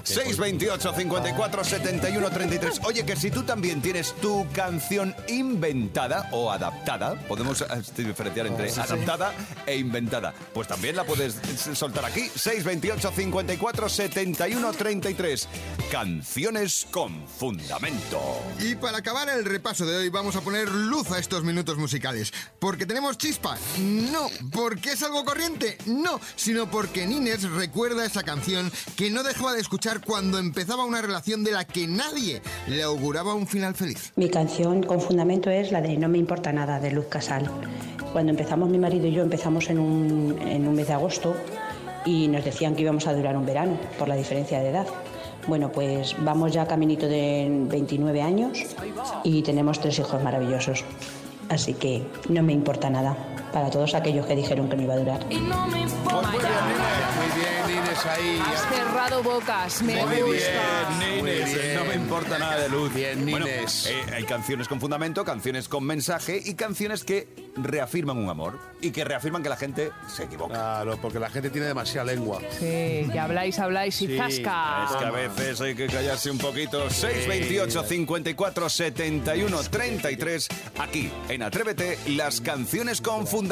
628 0.03 0.93
54 0.93 1.63
71 1.63 2.29
33. 2.29 2.81
Oye, 2.83 3.05
que 3.05 3.15
si 3.15 3.31
tú 3.31 3.43
también 3.43 3.81
tienes 3.81 4.13
tu 4.15 4.45
canción 4.51 5.15
inventada 5.27 6.29
o 6.31 6.51
adaptada, 6.51 7.15
podemos 7.27 7.61
eh, 7.61 7.65
diferenciar 7.95 8.47
entre 8.47 8.69
sí. 8.69 8.79
adaptada 8.79 9.33
e 9.65 9.77
inventada, 9.77 10.33
pues 10.53 10.67
también 10.67 10.95
la 10.95 11.03
puedes 11.03 11.35
soltar 11.73 12.05
aquí. 12.05 12.29
628 12.35 13.11
54 13.11 13.89
71 13.89 14.73
33. 14.73 15.47
Canciones 15.91 16.87
con 16.91 17.27
fundamento. 17.27 18.21
Y 18.59 18.75
para 18.75 18.97
acabar 18.97 19.29
el 19.29 19.45
repaso 19.45 19.85
de 19.85 19.97
hoy 19.97 20.09
vamos 20.09 20.35
a 20.35 20.41
poner 20.41 20.69
luz 20.69 21.11
a 21.11 21.19
estos 21.19 21.43
minutos 21.43 21.77
musicales. 21.77 22.33
¿Porque 22.59 22.85
tenemos 22.85 23.17
chispa? 23.17 23.57
No. 23.79 24.27
¿Porque 24.51 24.91
es 24.91 25.03
algo 25.03 25.23
corriente? 25.23 25.77
No. 25.85 26.19
Sino 26.35 26.69
porque 26.69 27.05
Nines 27.07 27.49
recuerda 27.51 28.05
esa 28.05 28.23
canción 28.23 28.71
que 28.95 29.09
no 29.09 29.23
dejaba 29.23 29.53
de 29.53 29.61
escuchar 29.61 29.76
cuando 30.05 30.39
empezaba 30.39 30.85
una 30.85 31.01
relación 31.01 31.43
de 31.43 31.51
la 31.51 31.65
que 31.65 31.87
nadie 31.87 32.41
le 32.67 32.83
auguraba 32.83 33.33
un 33.33 33.47
final 33.47 33.75
feliz. 33.75 34.11
Mi 34.15 34.29
canción 34.29 34.83
con 34.83 34.99
fundamento 34.99 35.49
es 35.49 35.71
la 35.71 35.81
de 35.81 35.97
No 35.97 36.09
me 36.09 36.17
importa 36.17 36.51
nada 36.51 36.79
de 36.79 36.91
Luz 36.91 37.05
Casal. 37.07 37.49
Cuando 38.11 38.31
empezamos 38.31 38.69
mi 38.69 38.79
marido 38.79 39.07
y 39.07 39.11
yo 39.11 39.21
empezamos 39.21 39.69
en 39.69 39.79
un, 39.79 40.39
en 40.41 40.67
un 40.67 40.75
mes 40.75 40.87
de 40.87 40.93
agosto 40.93 41.35
y 42.05 42.27
nos 42.27 42.43
decían 42.43 42.75
que 42.75 42.81
íbamos 42.81 43.05
a 43.07 43.13
durar 43.13 43.37
un 43.37 43.45
verano 43.45 43.77
por 43.99 44.07
la 44.07 44.15
diferencia 44.15 44.59
de 44.59 44.69
edad. 44.69 44.87
Bueno, 45.47 45.71
pues 45.71 46.15
vamos 46.19 46.53
ya 46.53 46.67
caminito 46.67 47.07
de 47.07 47.47
29 47.69 48.21
años 48.21 48.59
y 49.23 49.43
tenemos 49.43 49.79
tres 49.79 49.99
hijos 49.99 50.21
maravillosos. 50.23 50.83
Así 51.49 51.73
que 51.73 52.03
no 52.29 52.43
me 52.43 52.53
importa 52.53 52.89
nada 52.89 53.15
para 53.57 53.71
todos 53.71 53.95
aquellos 53.95 54.23
que 54.27 54.35
dijeron 54.35 54.69
que 54.69 54.75
no 54.75 54.83
iba 54.83 54.93
a 54.93 54.97
durar. 54.97 55.19
Y 55.31 55.37
no 55.37 55.65
me 55.67 55.81
importa. 55.81 56.29
Muy 56.29 56.39
bien, 57.39 57.79
Inés, 57.83 58.05
ahí. 58.05 58.39
Has 58.45 58.75
cerrado 58.75 59.23
bocas, 59.23 59.81
me 59.81 59.95
Muy 60.05 60.21
gusta. 60.21 60.51
bien, 60.99 60.99
Nines. 61.23 61.47
Muy 61.49 61.59
bien. 61.59 61.75
No 61.75 61.85
me 61.85 61.95
importa 61.95 62.37
nada 62.37 62.57
de 62.59 62.69
luz. 62.69 62.93
Bien, 62.93 63.25
Bueno, 63.31 63.47
Nines. 63.47 63.87
eh, 63.87 63.95
hay 64.13 64.23
canciones 64.25 64.67
con 64.67 64.79
fundamento, 64.79 65.25
canciones 65.25 65.67
con 65.67 65.83
mensaje 65.85 66.39
y 66.45 66.53
canciones 66.53 67.03
que 67.03 67.27
reafirman 67.55 68.17
un 68.19 68.29
amor 68.29 68.59
y 68.79 68.91
que 68.91 69.03
reafirman 69.03 69.41
que 69.41 69.49
la 69.49 69.57
gente 69.57 69.89
se 70.07 70.25
equivoca. 70.25 70.53
Claro, 70.53 70.99
porque 71.01 71.17
la 71.19 71.29
gente 71.31 71.49
tiene 71.49 71.65
demasiada 71.65 72.05
lengua. 72.13 72.39
Sí, 72.59 73.07
que 73.11 73.19
habláis, 73.19 73.57
habláis 73.57 73.99
y 74.03 74.07
Sí, 74.07 74.17
zasca. 74.17 74.85
Es 74.91 74.95
que 74.97 75.05
a 75.05 75.11
veces 75.11 75.61
hay 75.61 75.73
que 75.73 75.87
callarse 75.87 76.29
un 76.29 76.37
poquito. 76.37 76.87
628 76.91 77.83
54 77.83 78.69
71 78.69 79.57
33. 79.63 80.47
Aquí, 80.77 81.11
en 81.29 81.41
Atrévete, 81.41 81.97
las 82.09 82.39
canciones 82.39 83.01
con 83.01 83.25
fundamento. 83.25 83.46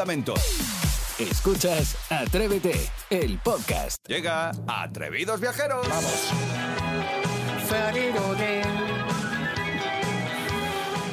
Escuchas 1.20 1.96
Atrévete, 2.10 2.90
el 3.10 3.40
podcast. 3.40 4.06
Llega 4.08 4.52
Atrevidos 4.68 5.40
Viajeros. 5.40 5.88
Vamos. 5.88 6.34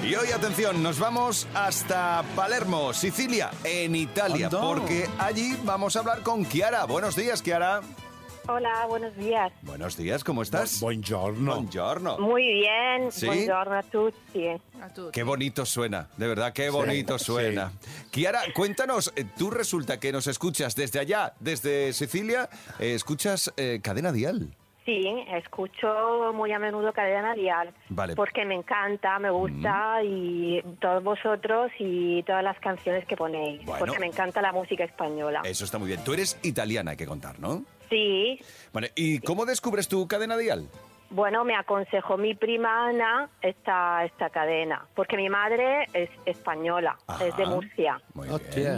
Y 0.05 0.15
hoy, 0.17 0.33
atención, 0.33 0.83
nos 0.83 0.99
vamos 0.99 1.47
hasta 1.55 2.25
Palermo, 2.35 2.93
Sicilia, 2.93 3.51
en 3.65 3.95
Italia, 3.95 4.51
porque 4.51 5.09
allí 5.19 5.57
vamos 5.65 5.97
a 5.97 6.01
hablar 6.01 6.23
con 6.23 6.45
Chiara. 6.47 6.85
Buenos 6.85 7.15
días, 7.17 7.43
Chiara. 7.43 7.81
Hola, 8.49 8.87
buenos 8.89 9.17
días. 9.17 9.53
Buenos 9.63 9.97
días, 9.97 10.25
¿cómo 10.25 10.43
estás? 10.43 10.81
Buongiorno. 10.81 11.55
Buongiorno. 11.55 12.19
Muy 12.19 12.43
bien, 12.43 13.13
¿Sí? 13.13 13.27
buongiorno 13.27 13.75
a 13.75 13.83
tutti. 13.83 14.49
Qué 15.13 15.23
bonito 15.23 15.65
suena, 15.65 16.09
de 16.17 16.27
verdad, 16.27 16.53
qué 16.53 16.69
bonito 16.69 17.19
suena. 17.21 17.73
Chiara, 18.11 18.41
cuéntanos, 18.53 19.13
eh, 19.15 19.25
tú 19.39 19.51
resulta 19.51 20.01
que 20.01 20.11
nos 20.11 20.27
escuchas 20.27 20.75
desde 20.75 20.99
allá, 20.99 21.35
desde 21.39 21.93
Sicilia, 21.93 22.49
eh, 22.81 22.95
escuchas 22.95 23.53
eh, 23.57 23.81
Cadena 23.81 24.11
Dial. 24.11 24.49
Sí, 24.85 25.07
escucho 25.29 26.33
muy 26.35 26.51
a 26.51 26.59
menudo 26.59 26.93
Cadena 26.93 27.35
Dial. 27.35 27.73
Vale. 27.91 28.17
Porque 28.17 28.45
me 28.45 28.57
encanta, 28.57 29.21
me 29.21 29.31
gusta 29.31 30.03
y 30.03 30.61
todos 30.81 31.05
vosotros 31.05 31.71
y 31.79 32.25
todas 32.25 32.43
las 32.43 32.59
canciones 32.59 33.07
que 33.07 33.17
ponéis. 33.17 33.65
Bueno. 33.65 33.79
Porque 33.79 34.01
me 34.01 34.07
encanta 34.07 34.43
la 34.43 34.51
música 34.51 34.83
española. 34.83 35.43
Eso 35.45 35.65
está 35.65 35.79
muy 35.79 35.87
bien. 35.87 36.03
Tú 36.03 36.15
eres 36.15 36.37
italiana, 36.43 36.91
hay 36.91 36.97
que 36.97 37.07
contar, 37.07 37.39
¿no? 37.39 37.65
Sí, 37.93 38.41
Vale, 38.73 38.91
¿y 38.95 39.19
cómo 39.19 39.45
descubres 39.45 39.87
tu 39.87 40.09
Cadena 40.09 40.37
Dial? 40.39 40.67
bueno, 41.11 41.45
me 41.45 41.55
aconsejó 41.55 42.17
mi 42.17 42.35
prima 42.35 42.89
Ana 42.89 43.29
esta, 43.43 44.03
esta 44.07 44.31
cadena. 44.31 44.87
Porque 44.95 45.19
mi 45.19 45.29
madre 45.29 45.87
es 45.93 46.09
española, 46.25 46.97
es 47.21 47.37
de 47.37 47.43
Ajá. 47.43 47.55
Murcia. 47.55 48.01
Muy 48.15 48.29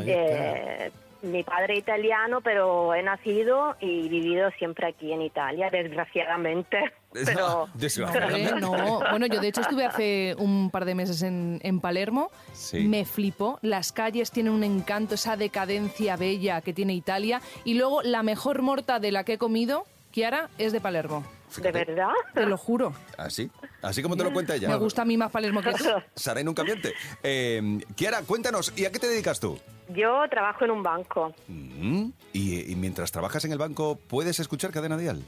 Eh, 0.05 0.91
mi 1.25 1.43
padre 1.43 1.77
italiano, 1.77 2.41
pero 2.41 2.95
he 2.95 3.03
nacido 3.03 3.77
y 3.81 4.09
vivido 4.09 4.51
siempre 4.59 4.89
aquí 4.89 5.13
en 5.13 5.23
Italia, 5.23 5.71
desgraciadamente. 5.71 6.79
Pero 7.25 7.69
Hombre, 8.09 8.51
no. 8.61 8.99
Bueno, 9.11 9.27
yo 9.27 9.41
de 9.41 9.47
hecho 9.47 9.61
estuve 9.61 9.85
hace 9.85 10.35
un 10.37 10.69
par 10.73 10.85
de 10.85 10.97
meses 10.97 11.23
en, 11.23 11.61
en 11.63 11.79
Palermo. 11.79 12.33
Sí. 12.55 12.89
Me 12.89 13.05
flipó. 13.05 13.61
Las 13.63 13.93
calles 13.93 14.33
tienen 14.33 14.53
un 14.53 14.65
encanto, 14.65 15.15
esa 15.15 15.37
decadencia 15.37 16.17
bella 16.17 16.61
que 16.61 16.73
tiene 16.73 16.93
Italia. 16.93 17.41
Y 17.65 17.75
luego 17.75 18.03
la 18.03 18.25
mejor 18.25 18.63
morta 18.63 18.99
de 18.99 19.13
la 19.13 19.23
que 19.23 19.35
he 19.35 19.39
comido, 19.39 19.85
Kiara, 20.11 20.51
es 20.59 20.73
de 20.73 20.81
Palermo. 20.81 21.25
¿De 21.63 21.71
verdad? 21.71 22.11
Te 22.35 22.47
lo 22.47 22.57
juro. 22.57 22.93
¿Así? 23.17 23.49
¿Así 23.81 24.03
como 24.03 24.17
te 24.17 24.25
lo 24.25 24.33
cuenta 24.33 24.57
ella? 24.57 24.69
Me 24.69 24.77
gusta 24.77 25.03
a 25.03 25.05
mí 25.05 25.17
más 25.17 25.31
Palermo 25.31 25.63
que 25.63 25.71
eso. 25.71 26.03
Sara 26.17 26.41
y 26.41 26.45
nunca 26.45 26.65
miente. 26.65 26.95
Eh, 27.23 27.79
Kiara, 27.95 28.23
cuéntanos, 28.23 28.73
¿y 28.77 28.87
a 28.87 28.91
qué 28.91 28.99
te 28.99 29.07
dedicas 29.07 29.39
tú? 29.39 29.57
Yo 29.89 30.23
trabajo 30.31 30.65
en 30.65 30.71
un 30.71 30.83
banco. 30.83 31.35
Mm, 31.49 32.07
¿Y, 32.33 32.73
y 32.73 32.77
mientras 32.77 33.13
trabajas 33.13 33.45
en 33.45 33.53
el 33.53 33.59
banco, 33.59 33.99
puedes 34.09 34.41
escuchar 34.41 34.71
Cadena 34.71 34.97
Dial? 34.97 35.23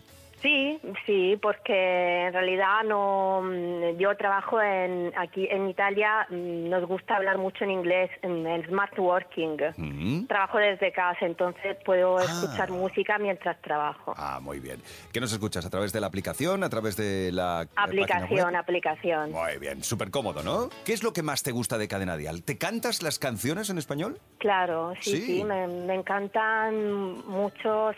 Sí, 0.47 0.79
sí, 1.07 1.37
porque 1.43 2.27
en 2.27 2.33
realidad 2.33 2.85
no. 2.85 3.43
mm, 3.43 3.99
Yo 3.99 4.17
trabajo 4.17 4.63
en 4.63 5.13
aquí 5.17 5.49
en 5.51 5.69
Italia. 5.69 6.25
mm, 6.31 6.69
Nos 6.69 6.87
gusta 6.87 7.17
hablar 7.17 7.37
mucho 7.37 7.65
en 7.65 7.73
inglés, 7.73 8.11
en 8.23 8.47
smart 8.69 8.97
working. 8.97 9.57
Mm. 9.77 10.27
Trabajo 10.29 10.59
desde 10.59 10.93
casa, 10.93 11.27
entonces 11.27 11.77
puedo 11.85 12.21
escuchar 12.21 12.71
música 12.71 13.19
mientras 13.19 13.61
trabajo. 13.61 14.15
Ah, 14.17 14.39
muy 14.41 14.61
bien. 14.61 14.81
¿Qué 15.13 15.21
nos 15.21 15.33
escuchas? 15.33 15.67
¿A 15.67 15.71
través 15.71 15.93
de 15.93 16.01
la 16.01 16.07
aplicación? 16.07 16.63
¿A 16.63 16.69
través 16.69 16.97
de 16.97 17.33
la 17.33 17.63
eh, 17.65 17.69
Aplicación, 17.75 18.53
web? 18.53 18.57
aplicación. 18.57 19.33
Muy 19.33 19.59
bien, 19.59 19.83
súper 19.83 20.13
cómodo, 20.13 20.45
¿no? 20.45 20.69
¿Qué 20.85 20.93
es 20.93 21.03
lo 21.03 21.13
que 21.13 21.25
más 21.25 21.43
te 21.43 21.51
gusta 21.51 21.77
de 21.77 21.89
Cadena 21.89 22.17
Dial? 22.17 22.45
¿Te 22.45 22.57
cantas 22.57 23.03
las 23.03 23.19
canciones 23.19 23.69
en 23.69 23.79
español? 23.79 24.21
Claro, 24.39 24.93
sí, 25.01 25.11
Sí. 25.17 25.23
sí, 25.39 25.45
me, 25.45 25.67
me 25.67 25.95
encantan 25.95 27.27
muchos 27.27 27.97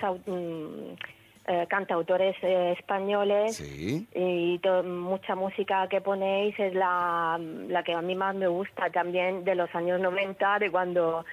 eh, 1.48 1.66
cantautores 1.68 2.36
eh, 2.42 2.74
españoles 2.78 3.56
Sí. 3.56 4.06
y 4.14 4.58
to- 4.58 4.82
mucha 4.84 5.34
música 5.34 5.88
que 5.88 6.00
ponéis 6.00 6.54
es 6.58 6.74
la, 6.74 7.38
la 7.68 7.82
que 7.82 7.94
a 7.94 8.02
mí 8.02 8.14
más 8.14 8.34
me 8.34 8.46
gusta 8.48 8.90
también 8.90 9.44
de 9.44 9.54
los 9.54 9.74
años 9.74 9.98
90, 10.00 10.58
de 10.58 10.70
cuando 10.70 11.24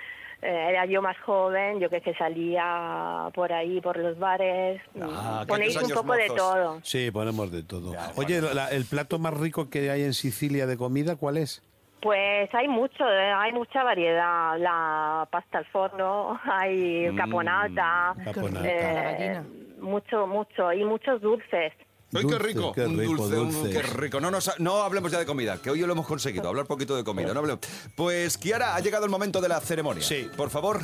eh, 0.42 0.68
era 0.70 0.86
yo 0.86 1.02
más 1.02 1.18
joven, 1.20 1.80
yo 1.80 1.90
que 1.90 2.00
sé, 2.02 2.14
salía 2.16 3.30
por 3.34 3.52
ahí, 3.52 3.82
por 3.82 3.98
los 3.98 4.18
bares, 4.18 4.82
Ah, 5.02 5.42
mm, 5.44 5.48
ponéis 5.48 5.76
un 5.82 5.90
poco 5.90 6.14
de 6.14 6.28
todo. 6.28 6.80
Sí, 6.84 7.12
ponemos 7.12 7.52
de 7.52 7.64
todo. 7.64 7.94
Oye, 8.16 8.42
la- 8.42 8.70
el 8.70 8.86
plato 8.86 9.20
más 9.20 9.34
rico 9.34 9.70
que 9.70 9.90
hay 9.92 10.04
en 10.04 10.14
Sicilia 10.14 10.66
de 10.66 10.78
comida, 10.78 11.16
¿cuál 11.16 11.38
es? 11.38 11.62
Pues 12.02 12.54
hay 12.54 12.68
mucho, 12.68 13.04
eh, 13.10 13.32
hay 13.36 13.52
mucha 13.52 13.84
variedad. 13.84 14.58
La 14.60 15.28
pasta 15.32 15.58
al 15.58 15.66
forno, 15.66 16.40
hay 16.44 17.10
Mm, 17.10 17.16
caponata, 17.18 18.16
caponata. 18.24 18.68
eh, 18.68 18.94
La 18.94 19.02
gallina. 19.04 19.46
Mucho, 19.80 20.28
mucho 20.28 20.72
y 20.74 20.84
muchos 20.84 21.22
dulces. 21.22 21.74
¡Ay, 22.14 22.26
qué 22.28 22.38
rico! 22.40 22.72
qué 22.72 22.86
un 22.86 22.98
rico, 22.98 23.16
dulce, 23.28 23.38
un- 23.38 23.52
dulces. 23.52 23.76
qué 23.76 23.82
rico. 23.98 24.20
No, 24.22 24.32
nos- 24.32 24.58
no 24.60 24.84
hablemos 24.84 25.12
ya 25.12 25.20
de 25.20 25.26
comida, 25.26 25.58
que 25.62 25.70
hoy 25.72 25.80
lo 25.80 25.92
hemos 25.92 26.08
conseguido, 26.08 26.48
hablar 26.48 26.66
poquito 26.66 26.96
de 26.96 27.04
comida. 27.04 27.34
No 27.34 27.40
hablemos. 27.42 27.60
Pues, 27.96 28.38
Kiara, 28.38 28.76
ha 28.76 28.80
llegado 28.80 29.04
el 29.06 29.12
momento 29.12 29.42
de 29.42 29.50
la 29.50 29.60
ceremonia. 29.60 30.04
Sí. 30.04 30.30
Por 30.38 30.50
favor, 30.50 30.80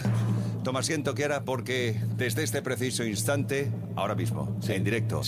toma 0.63 0.80
asiento, 0.82 1.15
Kiara, 1.15 1.43
porque 1.45 1.95
desde 2.15 2.43
este 2.43 2.62
preciso 2.62 3.04
instante, 3.06 3.71
ahora 3.95 4.15
mismo, 4.15 4.58
en 4.67 4.84
directo, 4.84 5.21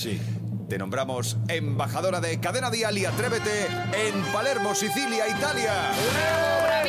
te 0.68 0.78
nombramos 0.78 1.38
embajadora 1.48 2.20
de 2.20 2.40
Cadena 2.40 2.70
Dial 2.70 2.98
y 2.98 3.06
Atrévete 3.06 3.68
en 3.94 4.22
Palermo, 4.34 4.74
Sicilia, 4.76 5.28
Italia. 5.30 5.92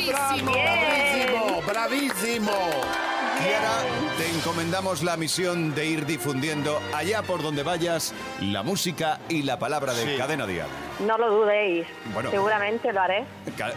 ¡Bravísimo! 0.07 0.51
¡Bravísimo! 0.51 1.61
¡Bravísimo! 1.67 2.51
Kiara, 3.41 3.77
te 4.17 4.29
encomendamos 4.29 5.03
la 5.03 5.17
misión 5.17 5.75
de 5.75 5.85
ir 5.85 6.05
difundiendo 6.05 6.79
allá 6.93 7.21
por 7.21 7.41
donde 7.43 7.63
vayas 7.63 8.13
la 8.41 8.63
música 8.63 9.19
y 9.29 9.43
la 9.43 9.59
palabra 9.59 9.93
de 9.93 10.03
Sí. 10.05 10.17
Cadena 10.17 10.47
Dial. 10.47 10.67
No 11.05 11.17
lo 11.17 11.29
dudéis. 11.31 11.85
Bueno. 12.13 12.31
Seguramente 12.31 12.91
lo 12.93 13.01
haré. 13.01 13.25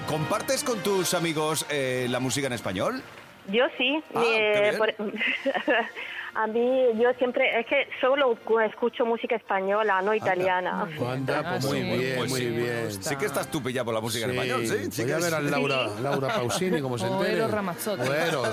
¿Compartes 0.07 0.63
con 0.65 0.79
tus 0.83 1.13
amigos 1.15 1.67
eh, 1.71 2.07
la 2.09 2.21
música 2.21 2.47
en 2.47 2.53
español? 2.53 3.03
Yo 3.49 3.65
sí. 3.77 4.03
Ah, 4.15 4.21
mi- 4.21 4.31
qué 4.37 4.61
bien. 4.61 4.79
por- 4.79 4.95
a 6.41 6.47
mí, 6.47 6.85
yo 6.95 7.13
siempre, 7.19 7.59
es 7.59 7.67
que 7.67 7.89
solo 8.01 8.39
escucho 8.65 9.05
música 9.05 9.35
española, 9.35 10.01
no 10.03 10.15
italiana. 10.15 10.87
Anda, 11.05 11.43
pues 11.51 11.65
muy 11.67 11.83
bien, 11.83 12.17
Pues 12.17 12.31
muy 12.31 12.41
sí. 12.41 12.47
bien. 12.51 12.93
Sí 13.03 13.17
que 13.17 13.27
estás 13.27 13.51
tú 13.51 13.61
pillado 13.61 13.87
por 13.87 13.95
la 13.95 14.01
música 14.01 14.25
en 14.27 14.31
español, 14.31 14.65
¿sí? 14.65 14.89
sí 14.93 15.03
Voy 15.03 15.13
a 15.13 15.19
ver 15.19 15.35
a 15.35 15.41
sí. 15.41 15.47
Laura, 15.51 15.89
Laura 16.01 16.29
Pausini, 16.29 16.81
como 16.81 16.97
se 16.97 17.07
entere. 17.09 17.33
Eros 17.33 17.51
Ramazzotti. 17.51 18.09
Eros. 18.09 18.49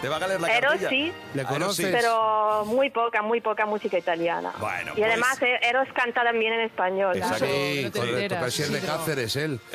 Te 0.00 0.08
va 0.08 0.16
a 0.16 0.18
ganar 0.18 0.40
la 0.40 0.48
cartilla. 0.48 0.88
sí, 0.88 1.12
¿Le 1.34 1.42
Eros 1.42 1.52
conoces? 1.52 1.86
sí. 1.86 1.92
pero 1.92 2.64
muy 2.64 2.88
poca, 2.88 3.20
muy 3.20 3.42
poca 3.42 3.66
música 3.66 3.98
italiana. 3.98 4.52
Bueno, 4.58 4.92
y 4.96 5.02
además 5.02 5.36
pues- 5.38 5.60
Eros 5.60 5.88
canta 5.94 6.24
también 6.24 6.54
en 6.54 6.60
español. 6.62 7.18
Exacto. 7.18 7.44
Sí, 7.44 7.82
no 7.84 8.00
correcto, 8.00 8.36
pero 8.38 8.50
si 8.50 8.62
es 8.62 8.72
de. 8.72 8.80
Cáceres, 8.80 9.36
él. 9.36 9.60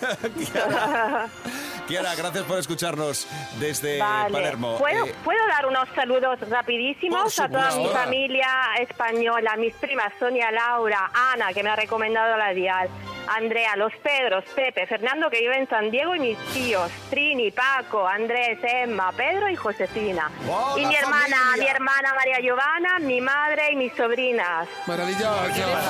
Kiara, 1.88 2.14
gracias 2.14 2.44
por 2.44 2.58
escucharnos 2.58 3.26
desde 3.58 3.98
Vale. 3.98 4.30
Palermo. 4.32 4.76
¿Puedo, 4.78 5.06
Eh, 5.06 5.14
¿Puedo 5.24 5.46
dar 5.48 5.64
unos 5.66 5.88
saludos 5.94 6.38
rapidísimos 6.50 7.38
a 7.38 7.48
toda 7.48 7.74
mi 7.76 7.86
familia 7.88 8.46
española, 8.78 9.56
mis 9.56 9.72
primas 9.74 10.12
Sonia, 10.18 10.50
Laura, 10.50 11.10
Ana, 11.32 11.52
que 11.54 11.62
me 11.62 11.70
ha 11.70 11.76
recomendado 11.76 12.36
la 12.36 12.50
Dial, 12.50 12.88
Andrea, 13.28 13.76
los 13.76 13.92
Pedros, 13.96 14.44
Pepe, 14.54 14.86
Fernando, 14.86 15.30
que 15.30 15.40
vive 15.40 15.58
en 15.58 15.68
San 15.68 15.90
Diego, 15.90 16.14
y 16.14 16.20
mis 16.20 16.38
tíos, 16.52 16.90
Trini, 17.10 17.50
Paco, 17.50 18.06
Andrés, 18.06 18.58
Emma, 18.62 19.12
Pedro 19.12 19.48
y 19.48 19.56
Josefina. 19.56 20.30
¡Hola, 20.48 20.82
y 20.82 20.86
mi 20.86 20.94
hermana, 20.94 21.36
familia! 21.36 21.64
mi 21.64 21.70
hermana 21.70 22.14
María 22.14 22.40
Giovanna, 22.40 22.98
mi 22.98 23.20
madre 23.20 23.72
y 23.72 23.76
mis 23.76 23.92
sobrinas. 23.94 24.68
Maravilloso. 24.86 25.28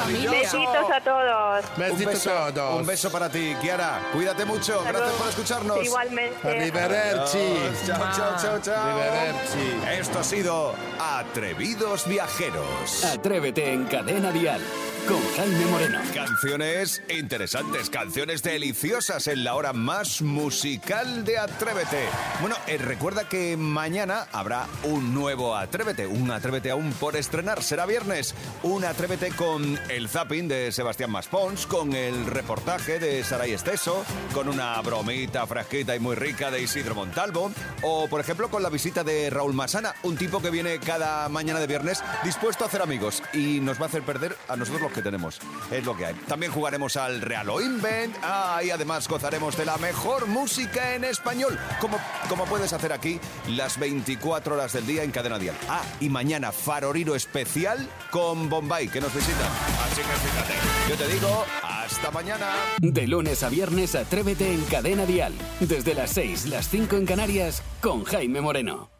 familia. 0.04 0.30
Besitos 0.30 0.90
a 0.92 1.00
todos. 1.00 1.64
un 1.64 1.78
Besitos 1.78 2.12
beso, 2.14 2.38
a 2.38 2.52
todos. 2.52 2.80
un 2.80 2.86
beso 2.86 3.12
para 3.12 3.28
ti, 3.28 3.54
Kiara. 3.60 4.00
Cuídate 4.12 4.44
mucho. 4.44 4.82
Gracias 4.84 5.12
por 5.12 5.28
escucharnos. 5.28 5.84
Igualmente. 5.84 6.48
Arrivederci. 6.48 7.56
Chao, 7.86 7.98
chao, 8.16 8.36
chao, 8.40 8.60
chao. 8.60 8.90
Arrivederci. 8.90 9.98
Esto 10.00 10.18
ha 10.18 10.24
sido 10.24 10.74
Atrevidos 10.98 12.06
Viajeros. 12.08 13.04
Atrévete 13.04 13.72
en 13.72 13.84
Cadena 13.86 14.32
Dial 14.32 14.60
con 15.08 15.20
Jaime 15.36 15.64
Moreno. 15.66 15.98
Canciones 16.12 17.02
interesantes, 17.08 17.88
canciones 17.88 18.42
deliciosas 18.42 19.26
en 19.26 19.42
la 19.42 19.54
hora 19.54 19.72
más 19.72 20.20
musical 20.20 21.24
de 21.24 21.38
Atrévete. 21.38 22.04
Bueno, 22.40 22.56
eh, 22.66 22.76
recuerda 22.76 23.26
que 23.26 23.56
mañana 23.56 24.26
habrá 24.32 24.66
un 24.82 25.14
nuevo 25.14 25.56
Atrévete, 25.56 26.06
un 26.06 26.30
Atrévete 26.30 26.70
aún 26.70 26.92
por 26.92 27.16
estrenar. 27.16 27.62
Será 27.62 27.86
viernes, 27.86 28.34
un 28.62 28.84
Atrévete 28.84 29.30
con 29.30 29.78
el 29.88 30.10
zapping 30.10 30.46
de 30.46 30.72
Sebastián 30.72 31.10
Maspons, 31.10 31.66
con 31.66 31.94
el 31.94 32.26
reportaje 32.26 32.98
de 32.98 33.24
Saray 33.24 33.52
Esteso, 33.52 34.04
con 34.34 34.48
una 34.48 34.78
bromita 34.82 35.46
fresquita 35.46 35.96
y 35.96 36.00
muy 36.00 36.16
rica 36.16 36.50
de 36.50 36.60
Isidro 36.60 36.94
Montalvo, 36.94 37.50
o 37.82 38.08
por 38.08 38.20
ejemplo 38.20 38.50
con 38.50 38.62
la 38.62 38.68
visita 38.68 39.04
de 39.04 39.30
Raúl 39.30 39.54
Masana, 39.54 39.94
un 40.02 40.16
tipo 40.18 40.42
que 40.42 40.50
viene 40.50 40.78
cada 40.78 41.28
mañana 41.30 41.60
de 41.60 41.66
viernes 41.66 42.02
dispuesto 42.24 42.64
a 42.64 42.66
hacer 42.66 42.82
amigos 42.82 43.22
y 43.32 43.60
nos 43.60 43.80
va 43.80 43.84
a 43.84 43.88
hacer 43.88 44.02
perder 44.02 44.36
a 44.48 44.56
nosotros 44.56 44.82
los 44.82 44.97
que 44.98 45.02
tenemos. 45.02 45.38
Es 45.70 45.84
lo 45.84 45.96
que 45.96 46.06
hay. 46.06 46.14
También 46.26 46.52
jugaremos 46.52 46.96
al 46.96 47.20
Real 47.20 47.48
Invent 47.62 48.16
ah, 48.22 48.60
y 48.64 48.70
además 48.70 49.08
gozaremos 49.08 49.56
de 49.56 49.64
la 49.64 49.76
mejor 49.78 50.26
música 50.26 50.94
en 50.94 51.04
español, 51.04 51.58
como, 51.80 51.98
como 52.28 52.44
puedes 52.46 52.72
hacer 52.72 52.92
aquí 52.92 53.20
las 53.48 53.78
24 53.78 54.54
horas 54.54 54.72
del 54.72 54.86
día 54.86 55.04
en 55.04 55.10
Cadena 55.10 55.38
Dial. 55.38 55.56
Ah, 55.68 55.82
y 56.00 56.08
mañana 56.08 56.52
Faroriro 56.52 57.14
especial 57.14 57.88
con 58.10 58.48
Bombay, 58.48 58.88
que 58.88 59.00
nos 59.00 59.14
visita. 59.14 59.46
Así 59.84 60.02
que 60.02 60.28
fíjate, 60.28 60.54
yo 60.90 60.96
te 60.96 61.12
digo, 61.12 61.44
hasta 61.62 62.10
mañana. 62.10 62.46
De 62.78 63.06
lunes 63.06 63.42
a 63.42 63.48
viernes, 63.48 63.94
Atrévete 63.94 64.52
en 64.52 64.64
Cadena 64.64 65.06
Dial. 65.06 65.32
Desde 65.60 65.94
las 65.94 66.10
6, 66.10 66.46
las 66.46 66.68
5 66.68 66.96
en 66.96 67.06
Canarias, 67.06 67.62
con 67.80 68.04
Jaime 68.04 68.40
Moreno. 68.40 68.97